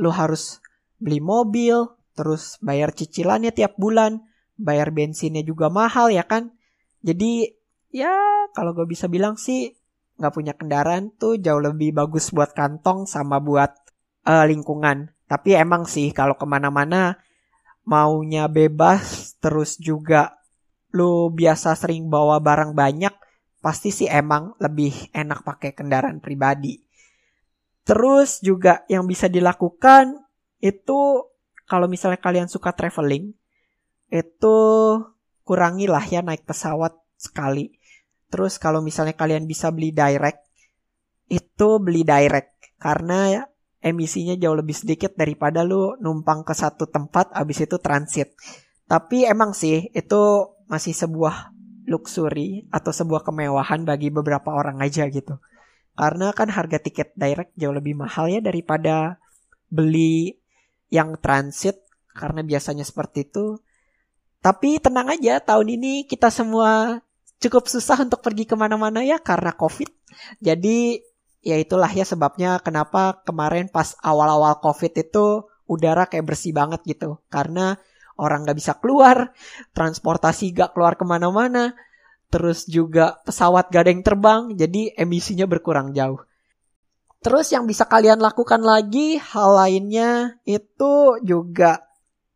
lo 0.00 0.08
harus 0.08 0.64
beli 0.96 1.20
mobil, 1.20 1.84
terus 2.16 2.56
bayar 2.64 2.96
cicilannya 2.96 3.52
tiap 3.52 3.76
bulan, 3.76 4.24
bayar 4.56 4.88
bensinnya 4.92 5.44
juga 5.44 5.68
mahal 5.68 6.08
ya 6.08 6.24
kan. 6.24 6.56
Jadi 7.04 7.52
ya 7.92 8.12
kalau 8.56 8.72
gue 8.72 8.88
bisa 8.88 9.08
bilang 9.12 9.36
sih 9.36 9.76
nggak 10.20 10.32
punya 10.36 10.52
kendaraan 10.52 11.12
tuh 11.16 11.40
jauh 11.40 11.60
lebih 11.60 11.96
bagus 11.96 12.32
buat 12.32 12.52
kantong 12.52 13.04
sama 13.04 13.40
buat 13.40 13.72
uh, 14.24 14.44
lingkungan. 14.48 15.12
Tapi 15.28 15.56
emang 15.56 15.88
sih 15.88 16.12
kalau 16.12 16.36
ke 16.36 16.44
mana-mana 16.48 17.20
maunya 17.88 18.44
bebas 18.48 19.36
terus 19.40 19.80
juga 19.80 20.36
lo 20.92 21.32
biasa 21.32 21.72
sering 21.78 22.10
bawa 22.10 22.42
barang 22.42 22.76
banyak 22.76 23.14
pasti 23.64 23.92
sih 23.92 24.08
emang 24.08 24.56
lebih 24.60 25.12
enak 25.12 25.40
pakai 25.44 25.72
kendaraan 25.72 26.20
pribadi. 26.20 26.80
Terus 27.90 28.38
juga 28.38 28.86
yang 28.86 29.02
bisa 29.10 29.26
dilakukan 29.26 30.14
itu 30.62 31.26
kalau 31.66 31.90
misalnya 31.90 32.22
kalian 32.22 32.46
suka 32.46 32.70
traveling 32.70 33.34
itu 34.14 34.58
kurangilah 35.42 36.06
ya 36.06 36.22
naik 36.22 36.46
pesawat 36.46 36.94
sekali. 37.18 37.74
Terus 38.30 38.62
kalau 38.62 38.78
misalnya 38.78 39.18
kalian 39.18 39.42
bisa 39.50 39.74
beli 39.74 39.90
direct 39.90 40.46
itu 41.26 41.82
beli 41.82 42.06
direct 42.06 42.78
karena 42.78 43.18
ya, 43.26 43.42
emisinya 43.82 44.38
jauh 44.38 44.54
lebih 44.54 44.78
sedikit 44.78 45.18
daripada 45.18 45.66
lu 45.66 45.98
numpang 45.98 46.46
ke 46.46 46.54
satu 46.54 46.86
tempat 46.86 47.34
abis 47.34 47.66
itu 47.66 47.82
transit. 47.82 48.38
Tapi 48.86 49.26
emang 49.26 49.50
sih 49.50 49.90
itu 49.90 50.22
masih 50.70 50.94
sebuah 50.94 51.50
luxury 51.90 52.70
atau 52.70 52.94
sebuah 52.94 53.26
kemewahan 53.26 53.82
bagi 53.82 54.14
beberapa 54.14 54.54
orang 54.54 54.78
aja 54.78 55.10
gitu. 55.10 55.42
Karena 56.00 56.32
kan 56.32 56.48
harga 56.48 56.80
tiket 56.80 57.12
direct 57.12 57.52
jauh 57.60 57.76
lebih 57.76 57.92
mahal 57.92 58.32
ya 58.32 58.40
daripada 58.40 59.20
beli 59.68 60.32
yang 60.88 61.20
transit 61.20 61.84
karena 62.16 62.40
biasanya 62.40 62.88
seperti 62.88 63.28
itu. 63.28 63.60
Tapi 64.40 64.80
tenang 64.80 65.12
aja 65.12 65.44
tahun 65.44 65.76
ini 65.76 66.08
kita 66.08 66.32
semua 66.32 67.04
cukup 67.36 67.68
susah 67.68 68.00
untuk 68.00 68.24
pergi 68.24 68.48
ke 68.48 68.56
mana-mana 68.56 69.04
ya 69.04 69.20
karena 69.20 69.52
covid. 69.52 69.92
Jadi 70.40 71.04
ya 71.44 71.60
itulah 71.60 71.92
ya 71.92 72.08
sebabnya 72.08 72.64
kenapa 72.64 73.20
kemarin 73.28 73.68
pas 73.68 73.92
awal-awal 74.00 74.56
covid 74.64 74.96
itu 74.96 75.44
udara 75.68 76.08
kayak 76.08 76.32
bersih 76.32 76.56
banget 76.56 76.80
gitu. 76.88 77.20
Karena 77.28 77.76
orang 78.16 78.48
gak 78.48 78.56
bisa 78.56 78.72
keluar, 78.80 79.36
transportasi 79.76 80.56
gak 80.56 80.72
keluar 80.72 80.96
ke 80.96 81.04
mana-mana, 81.04 81.76
terus 82.30 82.64
juga 82.70 83.18
pesawat 83.26 83.68
gak 83.68 83.82
ada 83.84 83.90
yang 83.90 84.06
terbang, 84.06 84.42
jadi 84.54 84.94
emisinya 84.94 85.50
berkurang 85.50 85.90
jauh. 85.90 86.22
Terus 87.20 87.52
yang 87.52 87.68
bisa 87.68 87.84
kalian 87.84 88.22
lakukan 88.22 88.64
lagi, 88.64 89.20
hal 89.20 89.52
lainnya 89.52 90.40
itu 90.48 91.20
juga 91.20 91.84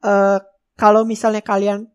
uh, 0.04 0.36
kalau 0.76 1.08
misalnya 1.08 1.40
kalian 1.40 1.88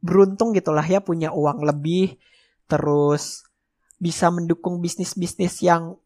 beruntung 0.00 0.56
gitulah 0.56 0.86
ya 0.86 1.04
punya 1.04 1.28
uang 1.36 1.60
lebih 1.60 2.16
terus 2.64 3.44
bisa 4.00 4.32
mendukung 4.32 4.80
bisnis-bisnis 4.80 5.60
yang 5.60 6.00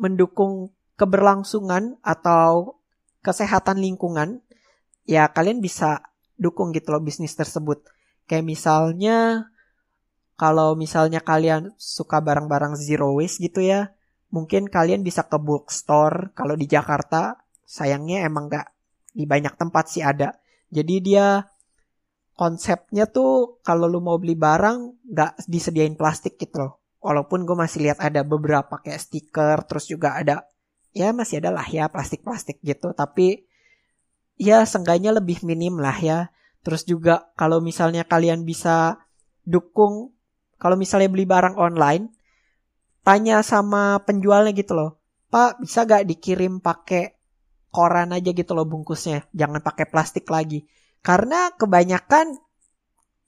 mendukung 0.00 0.72
keberlangsungan 0.96 2.00
atau 2.00 2.80
kesehatan 3.20 3.82
lingkungan, 3.82 4.40
ya 5.04 5.28
kalian 5.28 5.60
bisa 5.60 6.00
dukung 6.40 6.72
gitu 6.72 6.96
loh 6.96 7.04
bisnis 7.04 7.36
tersebut. 7.36 7.84
Kayak 8.24 8.48
misalnya 8.48 9.50
kalau 10.34 10.74
misalnya 10.74 11.22
kalian 11.22 11.70
suka 11.78 12.18
barang-barang 12.18 12.74
zero 12.74 13.14
waste 13.14 13.38
gitu 13.38 13.62
ya, 13.62 13.94
mungkin 14.34 14.66
kalian 14.66 15.06
bisa 15.06 15.26
ke 15.30 15.38
bookstore 15.38 16.34
kalau 16.34 16.58
di 16.58 16.66
Jakarta. 16.66 17.38
Sayangnya 17.64 18.26
emang 18.28 18.52
gak 18.52 18.70
di 19.14 19.24
banyak 19.24 19.54
tempat 19.56 19.88
sih 19.88 20.02
ada. 20.02 20.34
Jadi 20.74 20.94
dia 21.00 21.42
konsepnya 22.34 23.06
tuh 23.06 23.62
kalau 23.62 23.86
lu 23.86 24.02
mau 24.02 24.18
beli 24.18 24.34
barang 24.34 25.06
gak 25.14 25.46
disediain 25.46 25.94
plastik 25.94 26.34
gitu 26.36 26.66
loh. 26.66 26.72
Walaupun 26.98 27.46
gue 27.46 27.56
masih 27.56 27.86
lihat 27.88 28.02
ada 28.02 28.26
beberapa 28.26 28.80
kayak 28.82 29.00
stiker, 29.00 29.58
terus 29.70 29.86
juga 29.86 30.18
ada 30.18 30.50
ya 30.94 31.10
masih 31.10 31.42
ada 31.42 31.50
lah 31.54 31.66
ya 31.66 31.86
plastik-plastik 31.86 32.58
gitu. 32.62 32.90
Tapi 32.90 33.46
ya 34.34 34.66
seenggaknya 34.66 35.14
lebih 35.14 35.46
minim 35.46 35.78
lah 35.78 35.96
ya. 35.98 36.18
Terus 36.64 36.82
juga 36.88 37.30
kalau 37.36 37.60
misalnya 37.60 38.08
kalian 38.08 38.42
bisa 38.48 39.04
dukung, 39.44 40.16
kalau 40.56 40.78
misalnya 40.78 41.10
beli 41.10 41.26
barang 41.28 41.56
online, 41.58 42.10
tanya 43.06 43.44
sama 43.44 44.02
penjualnya 44.02 44.54
gitu 44.56 44.74
loh. 44.74 44.90
Pak 45.28 45.60
bisa 45.62 45.82
gak 45.82 46.06
dikirim 46.06 46.62
pakai 46.62 47.14
koran 47.74 48.14
aja 48.14 48.30
gitu 48.30 48.54
loh 48.54 48.64
bungkusnya, 48.64 49.26
jangan 49.34 49.58
pakai 49.58 49.90
plastik 49.90 50.30
lagi 50.30 50.62
karena 51.04 51.52
kebanyakan 51.60 52.40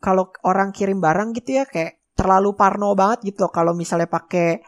kalau 0.01 0.33
orang 0.49 0.73
kirim 0.73 1.05
barang 1.05 1.37
gitu 1.37 1.61
ya 1.61 1.65
kayak 1.69 2.01
terlalu 2.17 2.57
parno 2.57 2.97
banget 2.97 3.29
gitu 3.29 3.45
loh 3.45 3.53
kalau 3.53 3.77
misalnya 3.77 4.09
pakai 4.09 4.65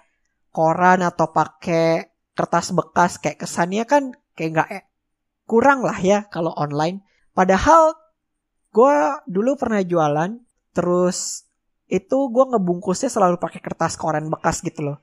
koran 0.52 1.00
atau 1.00 1.32
pakai 1.32 2.04
kertas 2.36 2.76
bekas 2.76 3.16
kayak 3.16 3.40
kesannya 3.40 3.88
kan 3.88 4.12
kayak 4.36 4.50
nggak 4.52 4.68
eh, 4.76 4.84
kurang 5.48 5.80
lah 5.80 5.96
ya 5.96 6.28
kalau 6.28 6.52
online. 6.52 7.00
Padahal 7.32 7.96
gue 8.76 8.96
dulu 9.24 9.56
pernah 9.56 9.80
jualan 9.80 10.36
terus 10.76 11.47
itu 11.88 12.18
gue 12.28 12.44
ngebungkusnya 12.52 13.08
selalu 13.08 13.40
pakai 13.40 13.64
kertas 13.64 13.96
koran 13.96 14.28
bekas 14.28 14.60
gitu 14.60 14.92
loh. 14.92 14.98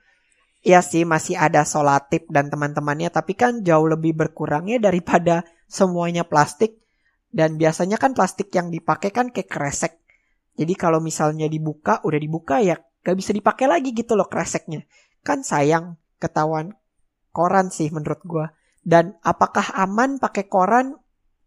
Iya 0.65 0.81
sih 0.81 1.05
masih 1.05 1.37
ada 1.37 1.61
solatip 1.61 2.25
dan 2.29 2.49
teman-temannya 2.49 3.13
tapi 3.13 3.37
kan 3.37 3.61
jauh 3.61 3.85
lebih 3.85 4.17
berkurangnya 4.17 4.81
daripada 4.81 5.45
semuanya 5.69 6.25
plastik 6.25 6.81
dan 7.29 7.59
biasanya 7.59 7.99
kan 7.99 8.15
plastik 8.15 8.49
yang 8.53 8.71
dipakai 8.71 9.11
kan 9.13 9.29
kayak 9.29 9.49
kresek. 9.49 9.93
Jadi 10.55 10.73
kalau 10.79 11.03
misalnya 11.03 11.51
dibuka, 11.51 11.99
udah 12.07 12.15
dibuka 12.15 12.63
ya 12.63 12.79
gak 12.79 13.17
bisa 13.19 13.35
dipakai 13.35 13.67
lagi 13.67 13.91
gitu 13.91 14.15
loh 14.15 14.31
kreseknya. 14.31 14.87
Kan 15.19 15.43
sayang 15.43 15.99
ketahuan 16.17 16.73
koran 17.35 17.69
sih 17.69 17.91
menurut 17.91 18.23
gue. 18.23 18.47
Dan 18.79 19.19
apakah 19.19 19.75
aman 19.75 20.21
pakai 20.21 20.47
koran? 20.47 20.95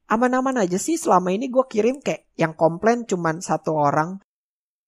Aman-aman 0.09 0.61
aja 0.61 0.76
sih 0.76 0.97
selama 1.00 1.33
ini 1.33 1.49
gue 1.49 1.64
kirim 1.68 2.04
kayak 2.04 2.33
yang 2.37 2.52
komplain 2.57 3.04
cuman 3.04 3.40
satu 3.45 3.76
orang 3.76 4.21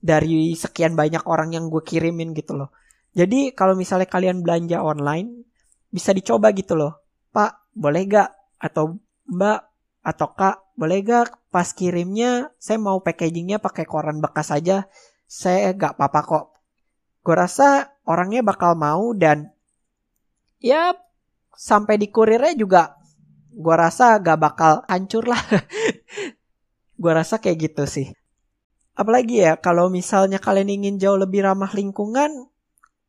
dari 0.01 0.57
sekian 0.57 0.97
banyak 0.97 1.29
orang 1.29 1.53
yang 1.53 1.69
gue 1.69 1.85
kirimin 1.85 2.33
gitu 2.33 2.57
loh. 2.57 2.73
Jadi 3.13 3.53
kalau 3.53 3.77
misalnya 3.77 4.09
kalian 4.09 4.41
belanja 4.41 4.81
online 4.81 5.45
bisa 5.93 6.17
dicoba 6.17 6.51
gitu 6.57 6.75
loh. 6.75 7.05
Pak, 7.31 7.77
boleh 7.77 8.03
gak? 8.09 8.31
Atau 8.57 8.99
Mbak, 9.29 9.61
atau 10.03 10.29
kak? 10.33 10.57
Boleh 10.75 11.05
gak? 11.05 11.53
Pas 11.53 11.69
kirimnya 11.77 12.51
saya 12.57 12.81
mau 12.81 13.05
packagingnya 13.05 13.61
pakai 13.61 13.85
koran 13.85 14.25
bekas 14.25 14.49
aja. 14.51 14.89
Saya 15.29 15.77
gak 15.77 16.01
apa-apa 16.01 16.21
kok. 16.25 16.45
Gue 17.21 17.37
rasa 17.37 17.93
orangnya 18.09 18.41
bakal 18.41 18.75
mau 18.81 19.13
dan 19.13 19.53
ya 20.57 20.97
sampai 21.53 22.01
di 22.01 22.09
kurirnya 22.09 22.57
juga 22.57 22.97
gue 23.53 23.77
rasa 23.77 24.17
gak 24.17 24.39
bakal 24.41 24.73
hancur 24.89 25.29
lah. 25.29 25.43
Gue 27.01 27.13
rasa 27.17 27.41
kayak 27.41 27.73
gitu 27.73 27.89
sih 27.89 28.13
apalagi 29.01 29.41
ya 29.41 29.57
kalau 29.57 29.89
misalnya 29.89 30.37
kalian 30.37 30.69
ingin 30.69 31.01
jauh 31.01 31.17
lebih 31.17 31.49
ramah 31.49 31.73
lingkungan 31.73 32.53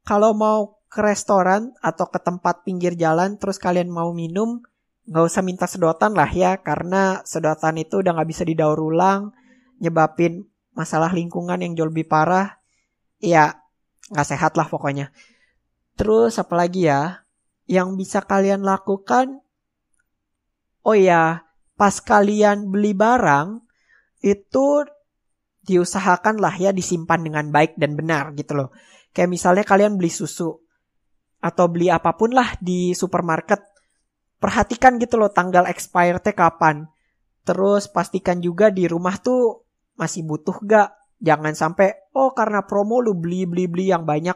kalau 0.07 0.31
mau 0.31 0.79
ke 0.87 1.03
restoran 1.03 1.75
atau 1.83 2.07
ke 2.07 2.23
tempat 2.23 2.63
pinggir 2.63 2.95
jalan 2.95 3.35
terus 3.35 3.59
kalian 3.59 3.91
mau 3.91 4.15
minum 4.15 4.63
nggak 5.11 5.25
usah 5.27 5.43
minta 5.43 5.67
sedotan 5.67 6.15
lah 6.15 6.31
ya 6.31 6.63
karena 6.63 7.19
sedotan 7.27 7.75
itu 7.75 7.99
udah 7.99 8.15
nggak 8.15 8.29
bisa 8.31 8.47
didaur 8.47 8.79
ulang 8.79 9.35
nyebabin 9.83 10.47
masalah 10.71 11.11
lingkungan 11.11 11.59
yang 11.59 11.75
jauh 11.75 11.89
lebih 11.89 12.07
parah. 12.07 12.59
Ya 13.21 13.61
nggak 14.11 14.27
sehat 14.27 14.53
lah 14.57 14.67
pokoknya. 14.67 15.13
Terus 15.95 16.39
apalagi 16.41 16.89
ya 16.89 17.27
yang 17.69 17.95
bisa 17.95 18.23
kalian 18.25 18.65
lakukan 18.65 19.39
oh 20.81 20.97
ya 20.97 21.45
pas 21.77 22.01
kalian 22.01 22.73
beli 22.73 22.97
barang 22.97 23.61
itu 24.25 24.85
diusahakan 25.61 26.41
lah 26.41 26.57
ya 26.57 26.73
disimpan 26.73 27.21
dengan 27.21 27.45
baik 27.53 27.77
dan 27.77 27.93
benar 27.93 28.33
gitu 28.33 28.57
loh 28.57 28.69
kayak 29.13 29.29
misalnya 29.29 29.63
kalian 29.67 29.95
beli 29.99 30.09
susu 30.09 30.57
atau 31.41 31.65
beli 31.69 31.89
apa 31.89 32.13
pun 32.17 32.33
lah 32.33 32.53
di 32.61 32.93
supermarket 32.93 33.71
perhatikan 34.41 34.97
gitu 34.97 35.21
loh 35.21 35.29
tanggal 35.29 35.69
expirednya 35.69 36.33
kapan. 36.33 36.89
Terus 37.45 37.85
pastikan 37.89 38.41
juga 38.41 38.73
di 38.73 38.89
rumah 38.89 39.21
tuh 39.21 39.69
masih 39.95 40.25
butuh 40.25 40.57
gak. 40.65 40.89
Jangan 41.21 41.53
sampai 41.53 42.09
oh 42.17 42.33
karena 42.33 42.65
promo 42.65 42.97
lu 42.97 43.13
beli 43.13 43.45
beli 43.45 43.69
beli 43.69 43.85
yang 43.93 44.09
banyak. 44.09 44.35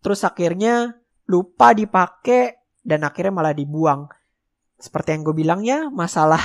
Terus 0.00 0.24
akhirnya 0.24 0.96
lupa 1.28 1.76
dipakai 1.76 2.56
dan 2.80 3.04
akhirnya 3.04 3.32
malah 3.36 3.52
dibuang. 3.52 4.08
Seperti 4.80 5.12
yang 5.12 5.22
gue 5.28 5.36
bilang 5.36 5.60
ya 5.60 5.92
masalah 5.92 6.40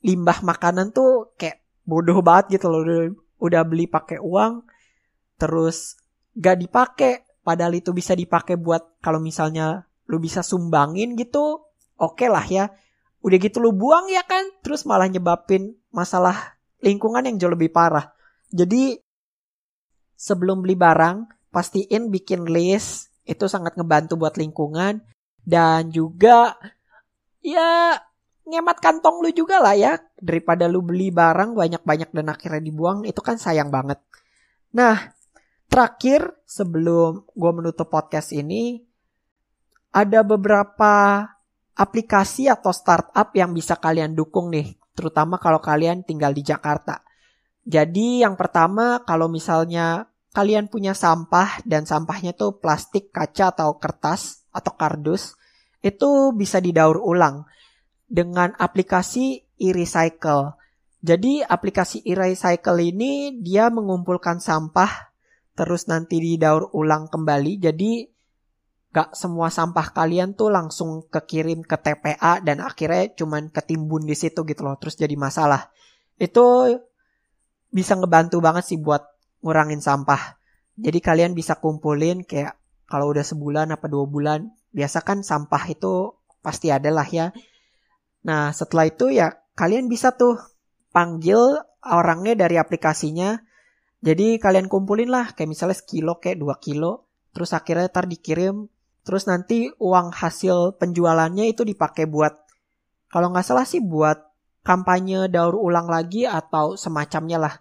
limbah 0.00 0.40
makanan 0.40 0.96
tuh 0.96 1.36
kayak 1.36 1.60
bodoh 1.88 2.20
banget 2.20 2.60
gitu 2.60 2.68
loh. 2.68 2.84
Udah 3.40 3.64
beli 3.64 3.88
pakai 3.88 4.20
uang 4.20 4.68
terus 5.40 5.96
gak 6.36 6.60
dipakai. 6.60 7.24
Padahal 7.40 7.80
itu 7.80 7.96
bisa 7.96 8.12
dipakai 8.12 8.60
buat 8.60 9.00
kalau 9.00 9.24
misalnya 9.24 9.88
lu 10.04 10.20
bisa 10.20 10.44
sumbangin 10.44 11.16
gitu 11.16 11.64
oke 11.96 12.20
okay 12.20 12.28
lah 12.28 12.44
ya. 12.44 12.68
Udah 13.24 13.38
gitu 13.40 13.58
lu 13.58 13.72
buang 13.74 14.06
ya 14.12 14.22
kan, 14.22 14.46
terus 14.62 14.86
malah 14.86 15.08
nyebabin 15.10 15.74
masalah 15.90 16.60
lingkungan 16.84 17.26
yang 17.26 17.40
jauh 17.40 17.50
lebih 17.50 17.74
parah. 17.74 18.14
Jadi 18.54 18.94
sebelum 20.14 20.62
beli 20.62 20.78
barang, 20.78 21.50
pastiin 21.50 22.14
bikin 22.14 22.46
list, 22.46 23.10
itu 23.26 23.44
sangat 23.50 23.74
ngebantu 23.74 24.16
buat 24.16 24.38
lingkungan 24.38 25.02
dan 25.44 25.90
juga 25.92 26.56
ya 27.44 27.98
ngemat 28.48 28.80
kantong 28.80 29.20
lu 29.20 29.30
juga 29.30 29.60
lah 29.60 29.76
ya 29.76 30.00
daripada 30.16 30.64
lu 30.64 30.80
beli 30.80 31.12
barang 31.12 31.52
banyak-banyak 31.52 32.10
dan 32.16 32.26
akhirnya 32.32 32.62
dibuang 32.64 33.04
itu 33.04 33.20
kan 33.20 33.36
sayang 33.36 33.68
banget. 33.68 34.00
Nah, 34.72 35.12
terakhir 35.68 36.32
sebelum 36.48 37.28
gue 37.28 37.52
menutup 37.52 37.92
podcast 37.92 38.32
ini 38.32 38.80
ada 39.92 40.24
beberapa 40.24 41.24
aplikasi 41.76 42.48
atau 42.48 42.72
startup 42.72 43.30
yang 43.36 43.52
bisa 43.52 43.76
kalian 43.76 44.16
dukung 44.16 44.48
nih, 44.48 44.74
terutama 44.96 45.36
kalau 45.36 45.60
kalian 45.60 46.02
tinggal 46.02 46.32
di 46.32 46.42
Jakarta. 46.42 47.04
Jadi 47.68 48.24
yang 48.24 48.34
pertama 48.34 49.04
kalau 49.04 49.28
misalnya 49.28 50.08
kalian 50.32 50.72
punya 50.72 50.96
sampah 50.96 51.60
dan 51.68 51.84
sampahnya 51.84 52.32
tuh 52.32 52.56
plastik, 52.56 53.12
kaca 53.12 53.52
atau 53.52 53.76
kertas 53.76 54.48
atau 54.52 54.72
kardus, 54.72 55.36
itu 55.84 56.32
bisa 56.32 56.58
didaur 56.58 56.98
ulang 56.98 57.44
dengan 58.08 58.56
aplikasi 58.56 59.44
e-recycle. 59.60 60.56
Jadi 60.98 61.44
aplikasi 61.44 62.02
e-recycle 62.02 62.80
ini 62.82 63.38
dia 63.38 63.70
mengumpulkan 63.70 64.42
sampah 64.42 65.12
terus 65.54 65.86
nanti 65.86 66.18
didaur 66.18 66.72
ulang 66.74 67.06
kembali. 67.06 67.62
Jadi 67.62 68.18
gak 68.88 69.12
semua 69.12 69.52
sampah 69.52 69.92
kalian 69.92 70.32
tuh 70.32 70.48
langsung 70.48 71.04
kekirim 71.12 71.60
ke 71.60 71.76
TPA 71.76 72.40
dan 72.40 72.64
akhirnya 72.64 73.12
cuman 73.12 73.52
ketimbun 73.52 74.08
di 74.08 74.16
situ 74.16 74.48
gitu 74.48 74.64
loh 74.64 74.80
terus 74.80 74.96
jadi 74.96 75.12
masalah 75.12 75.68
itu 76.16 76.72
bisa 77.68 77.92
ngebantu 78.00 78.40
banget 78.40 78.64
sih 78.64 78.80
buat 78.80 79.04
ngurangin 79.44 79.84
sampah 79.84 80.40
jadi 80.80 80.98
kalian 81.04 81.36
bisa 81.36 81.60
kumpulin 81.60 82.24
kayak 82.24 82.56
kalau 82.88 83.12
udah 83.12 83.20
sebulan 83.20 83.76
apa 83.76 83.92
dua 83.92 84.08
bulan 84.08 84.56
biasa 84.72 85.04
kan 85.04 85.20
sampah 85.20 85.68
itu 85.68 86.16
pasti 86.40 86.72
ada 86.72 86.88
lah 86.88 87.04
ya 87.04 87.28
nah 88.28 88.52
setelah 88.52 88.84
itu 88.84 89.08
ya 89.08 89.32
kalian 89.56 89.88
bisa 89.88 90.12
tuh 90.12 90.36
panggil 90.92 91.40
orangnya 91.80 92.36
dari 92.36 92.60
aplikasinya. 92.60 93.40
Jadi 93.98 94.38
kalian 94.38 94.70
kumpulin 94.70 95.10
lah 95.10 95.34
kayak 95.34 95.50
misalnya 95.50 95.74
sekilo 95.74 96.22
kayak 96.22 96.38
dua 96.38 96.60
kilo 96.62 97.08
terus 97.32 97.56
akhirnya 97.56 97.88
ntar 97.88 98.06
dikirim. 98.06 98.68
Terus 99.02 99.24
nanti 99.24 99.72
uang 99.80 100.12
hasil 100.12 100.76
penjualannya 100.76 101.48
itu 101.48 101.64
dipakai 101.64 102.04
buat 102.04 102.36
kalau 103.08 103.32
nggak 103.32 103.46
salah 103.46 103.64
sih 103.64 103.80
buat 103.80 104.20
kampanye 104.60 105.32
daur 105.32 105.56
ulang 105.56 105.88
lagi 105.88 106.28
atau 106.28 106.76
semacamnya 106.76 107.40
lah. 107.40 107.56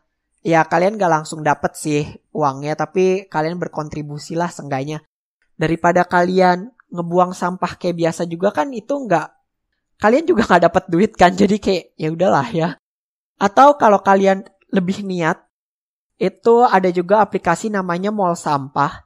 ya 0.48 0.64
kalian 0.64 0.96
gak 0.96 1.12
langsung 1.12 1.44
dapet 1.44 1.76
sih 1.76 2.08
uangnya 2.32 2.80
tapi 2.80 3.28
kalian 3.28 3.60
berkontribusi 3.60 4.38
lah 4.38 4.48
seenggaknya. 4.48 5.04
Daripada 5.58 6.06
kalian 6.08 6.72
ngebuang 6.88 7.36
sampah 7.36 7.76
kayak 7.76 7.98
biasa 8.00 8.24
juga 8.30 8.56
kan 8.56 8.72
itu 8.72 8.96
nggak 8.96 9.37
kalian 9.98 10.26
juga 10.26 10.46
nggak 10.46 10.64
dapat 10.70 10.84
duit 10.90 11.12
kan 11.14 11.34
jadi 11.34 11.58
kayak 11.58 11.84
ya 11.98 12.10
udahlah 12.14 12.48
ya 12.54 12.70
atau 13.38 13.78
kalau 13.78 14.02
kalian 14.02 14.46
lebih 14.74 15.06
niat 15.06 15.42
itu 16.18 16.66
ada 16.66 16.90
juga 16.90 17.22
aplikasi 17.22 17.70
namanya 17.70 18.10
mall 18.10 18.34
sampah 18.34 19.06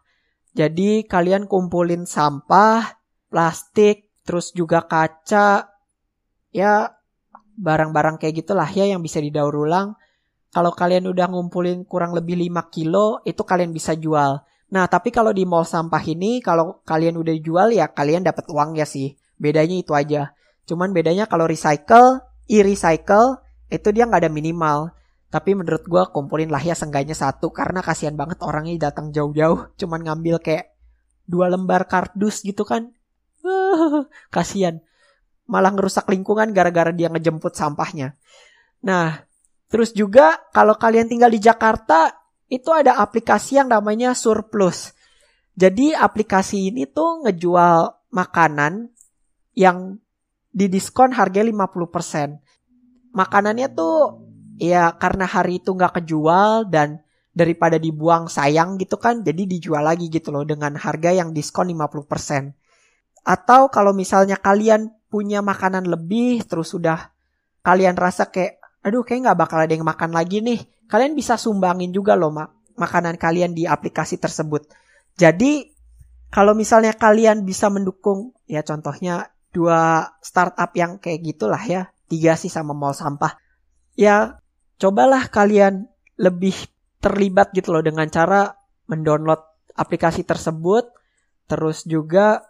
jadi 0.51 1.03
kalian 1.07 1.47
kumpulin 1.47 2.07
sampah 2.07 2.99
plastik 3.31 4.11
terus 4.23 4.51
juga 4.51 4.83
kaca 4.83 5.71
ya 6.51 6.91
barang-barang 7.55 8.19
kayak 8.19 8.43
gitulah 8.43 8.67
ya 8.67 8.87
yang 8.87 9.03
bisa 9.03 9.19
didaur 9.19 9.55
ulang 9.55 9.95
kalau 10.51 10.75
kalian 10.75 11.07
udah 11.07 11.31
ngumpulin 11.31 11.87
kurang 11.87 12.11
lebih 12.11 12.35
5 12.35 12.75
kilo, 12.75 13.23
itu 13.23 13.39
kalian 13.47 13.71
bisa 13.71 13.95
jual. 13.95 14.43
Nah, 14.75 14.83
tapi 14.91 15.07
kalau 15.07 15.31
di 15.31 15.47
mall 15.47 15.63
sampah 15.63 16.03
ini, 16.03 16.43
kalau 16.43 16.83
kalian 16.83 17.15
udah 17.15 17.35
jual 17.39 17.71
ya 17.71 17.87
kalian 17.87 18.27
dapat 18.27 18.51
uang 18.51 18.75
ya 18.75 18.83
sih. 18.83 19.15
Bedanya 19.39 19.79
itu 19.79 19.95
aja. 19.95 20.35
Cuman 20.71 20.95
bedanya 20.95 21.27
kalau 21.27 21.51
recycle, 21.51 22.23
e-recycle, 22.47 23.43
itu 23.67 23.91
dia 23.91 24.07
nggak 24.07 24.23
ada 24.23 24.31
minimal. 24.31 24.95
Tapi 25.27 25.51
menurut 25.51 25.83
gue 25.83 26.03
kumpulin 26.15 26.47
lah 26.47 26.63
ya 26.63 26.75
sengganya 26.75 27.11
satu 27.11 27.51
karena 27.51 27.83
kasihan 27.83 28.15
banget 28.15 28.39
orangnya 28.39 28.87
datang 28.87 29.11
jauh-jauh 29.11 29.67
cuman 29.79 29.99
ngambil 30.07 30.39
kayak 30.39 30.71
dua 31.27 31.51
lembar 31.51 31.91
kardus 31.91 32.47
gitu 32.47 32.63
kan. 32.63 32.95
kasihan. 34.35 34.79
Malah 35.51 35.75
ngerusak 35.75 36.07
lingkungan 36.07 36.55
gara-gara 36.55 36.95
dia 36.95 37.11
ngejemput 37.11 37.51
sampahnya. 37.51 38.15
Nah, 38.79 39.27
Terus 39.71 39.95
juga 39.95 40.35
kalau 40.51 40.75
kalian 40.75 41.07
tinggal 41.07 41.31
di 41.31 41.39
Jakarta, 41.39 42.11
itu 42.51 42.67
ada 42.75 42.99
aplikasi 42.99 43.55
yang 43.63 43.71
namanya 43.71 44.11
Surplus. 44.11 44.91
Jadi 45.55 45.95
aplikasi 45.95 46.67
ini 46.67 46.83
tuh 46.91 47.23
ngejual 47.23 48.11
makanan 48.11 48.91
yang 49.55 49.95
didiskon 50.51 51.15
harga 51.15 51.41
50%. 51.43 53.15
Makanannya 53.15 53.67
tuh 53.71 54.23
ya 54.59 54.93
karena 54.95 55.25
hari 55.27 55.59
itu 55.63 55.75
nggak 55.75 56.03
kejual 56.03 56.67
dan 56.69 57.03
daripada 57.31 57.79
dibuang 57.79 58.27
sayang 58.27 58.75
gitu 58.75 58.99
kan, 58.99 59.23
jadi 59.23 59.47
dijual 59.47 59.87
lagi 59.87 60.11
gitu 60.11 60.35
loh 60.35 60.43
dengan 60.43 60.75
harga 60.75 61.15
yang 61.15 61.31
diskon 61.31 61.71
50%. 61.71 62.51
Atau 63.23 63.71
kalau 63.71 63.95
misalnya 63.95 64.35
kalian 64.35 64.91
punya 65.07 65.39
makanan 65.39 65.87
lebih 65.87 66.43
terus 66.43 66.75
sudah 66.75 67.11
kalian 67.63 67.95
rasa 67.95 68.27
kayak 68.27 68.59
aduh 68.81 69.05
kayak 69.05 69.31
nggak 69.31 69.39
bakal 69.39 69.59
ada 69.63 69.71
yang 69.71 69.87
makan 69.87 70.11
lagi 70.11 70.43
nih. 70.43 70.59
Kalian 70.91 71.15
bisa 71.15 71.39
sumbangin 71.39 71.95
juga 71.95 72.19
loh 72.19 72.35
mak 72.35 72.75
makanan 72.75 73.15
kalian 73.15 73.55
di 73.55 73.63
aplikasi 73.63 74.19
tersebut. 74.19 74.67
Jadi 75.15 75.71
kalau 76.31 76.51
misalnya 76.55 76.95
kalian 76.95 77.43
bisa 77.47 77.67
mendukung 77.71 78.35
ya 78.47 78.63
contohnya 78.63 79.30
dua 79.51 80.11
startup 80.23 80.71
yang 80.75 80.97
kayak 80.97 81.21
gitulah 81.23 81.61
ya, 81.61 81.91
tiga 82.07 82.35
sih 82.39 82.51
sama 82.51 82.71
mall 82.71 82.95
sampah. 82.95 83.35
Ya 83.95 84.39
cobalah 84.79 85.27
kalian 85.27 85.87
lebih 86.19 86.55
terlibat 87.03 87.51
gitu 87.51 87.75
loh 87.75 87.83
dengan 87.83 88.07
cara 88.07 88.55
mendownload 88.87 89.41
aplikasi 89.75 90.23
tersebut. 90.23 90.89
Terus 91.47 91.83
juga 91.83 92.47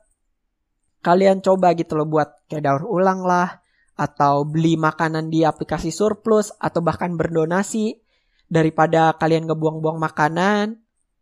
kalian 1.02 1.42
coba 1.42 1.74
gitu 1.74 1.98
loh 1.98 2.06
buat 2.06 2.46
kayak 2.46 2.64
daur 2.64 2.84
ulang 2.86 3.26
lah 3.26 3.62
atau 3.98 4.46
beli 4.46 4.78
makanan 4.78 5.30
di 5.30 5.42
aplikasi 5.46 5.90
surplus 5.90 6.54
atau 6.58 6.82
bahkan 6.86 7.14
berdonasi 7.18 7.98
daripada 8.46 9.14
kalian 9.18 9.50
ngebuang-buang 9.50 9.98
makanan 9.98 10.82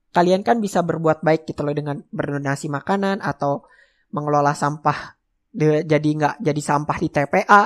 kalian 0.10 0.42
kan 0.42 0.58
bisa 0.58 0.82
berbuat 0.82 1.22
baik 1.22 1.46
gitu 1.46 1.62
loh 1.62 1.76
dengan 1.76 2.02
berdonasi 2.10 2.68
makanan 2.72 3.22
atau 3.22 3.68
mengelola 4.10 4.58
sampah 4.58 5.19
jadi 5.56 6.10
nggak 6.14 6.36
jadi 6.46 6.62
sampah 6.62 6.98
di 7.02 7.10
TPA 7.10 7.64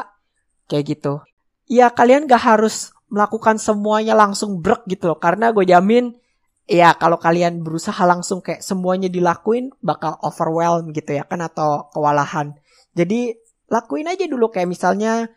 kayak 0.68 0.86
gitu. 0.88 1.20
Ya 1.68 1.92
kalian 1.92 2.28
gak 2.28 2.44
harus 2.44 2.92
melakukan 3.08 3.62
semuanya 3.62 4.18
langsung 4.18 4.60
brek 4.60 4.84
gitu 4.88 5.12
loh. 5.12 5.20
Karena 5.20 5.52
gue 5.54 5.64
jamin 5.68 6.16
ya 6.64 6.96
kalau 6.96 7.20
kalian 7.20 7.62
berusaha 7.62 8.00
langsung 8.08 8.40
kayak 8.40 8.64
semuanya 8.64 9.12
dilakuin 9.12 9.70
bakal 9.84 10.16
overwhelm 10.24 10.96
gitu 10.96 11.16
ya 11.16 11.24
kan 11.28 11.44
atau 11.44 11.92
kewalahan. 11.92 12.56
Jadi 12.96 13.36
lakuin 13.70 14.10
aja 14.12 14.26
dulu. 14.28 14.50
Kayak 14.50 14.70
misalnya 14.72 15.28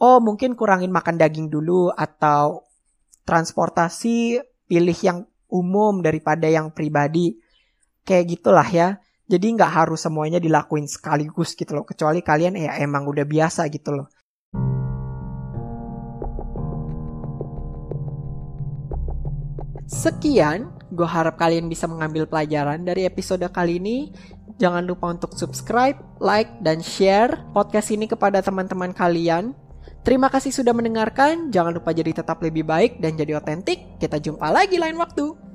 oh 0.00 0.18
mungkin 0.18 0.56
kurangin 0.56 0.92
makan 0.92 1.20
daging 1.20 1.52
dulu 1.52 1.92
atau 1.92 2.64
transportasi 3.28 4.40
pilih 4.66 4.98
yang 5.04 5.18
umum 5.52 6.00
daripada 6.00 6.48
yang 6.48 6.72
pribadi. 6.72 7.36
Kayak 8.02 8.24
gitulah 8.36 8.68
ya 8.68 8.88
jadi 9.30 9.46
nggak 9.54 9.70
harus 9.70 10.02
semuanya 10.02 10.42
dilakuin 10.42 10.90
sekaligus 10.90 11.54
gitu 11.54 11.78
loh 11.78 11.86
kecuali 11.86 12.18
kalian 12.18 12.58
ya 12.58 12.82
emang 12.82 13.06
udah 13.06 13.22
biasa 13.22 13.70
gitu 13.70 13.94
loh 13.94 14.10
Sekian, 19.90 20.70
gue 20.94 21.02
harap 21.02 21.34
kalian 21.34 21.66
bisa 21.66 21.90
mengambil 21.90 22.22
pelajaran 22.22 22.86
dari 22.86 23.10
episode 23.10 23.42
kali 23.50 23.82
ini. 23.82 24.14
Jangan 24.62 24.86
lupa 24.86 25.10
untuk 25.10 25.34
subscribe, 25.34 25.98
like, 26.22 26.62
dan 26.62 26.78
share 26.78 27.34
podcast 27.50 27.90
ini 27.90 28.06
kepada 28.06 28.38
teman-teman 28.38 28.94
kalian. 28.94 29.50
Terima 30.06 30.30
kasih 30.30 30.54
sudah 30.54 30.70
mendengarkan. 30.70 31.50
Jangan 31.50 31.74
lupa 31.74 31.90
jadi 31.90 32.22
tetap 32.22 32.38
lebih 32.38 32.62
baik 32.62 33.02
dan 33.02 33.18
jadi 33.18 33.42
otentik. 33.42 33.98
Kita 33.98 34.22
jumpa 34.22 34.46
lagi 34.54 34.78
lain 34.78 34.94
waktu. 34.94 35.49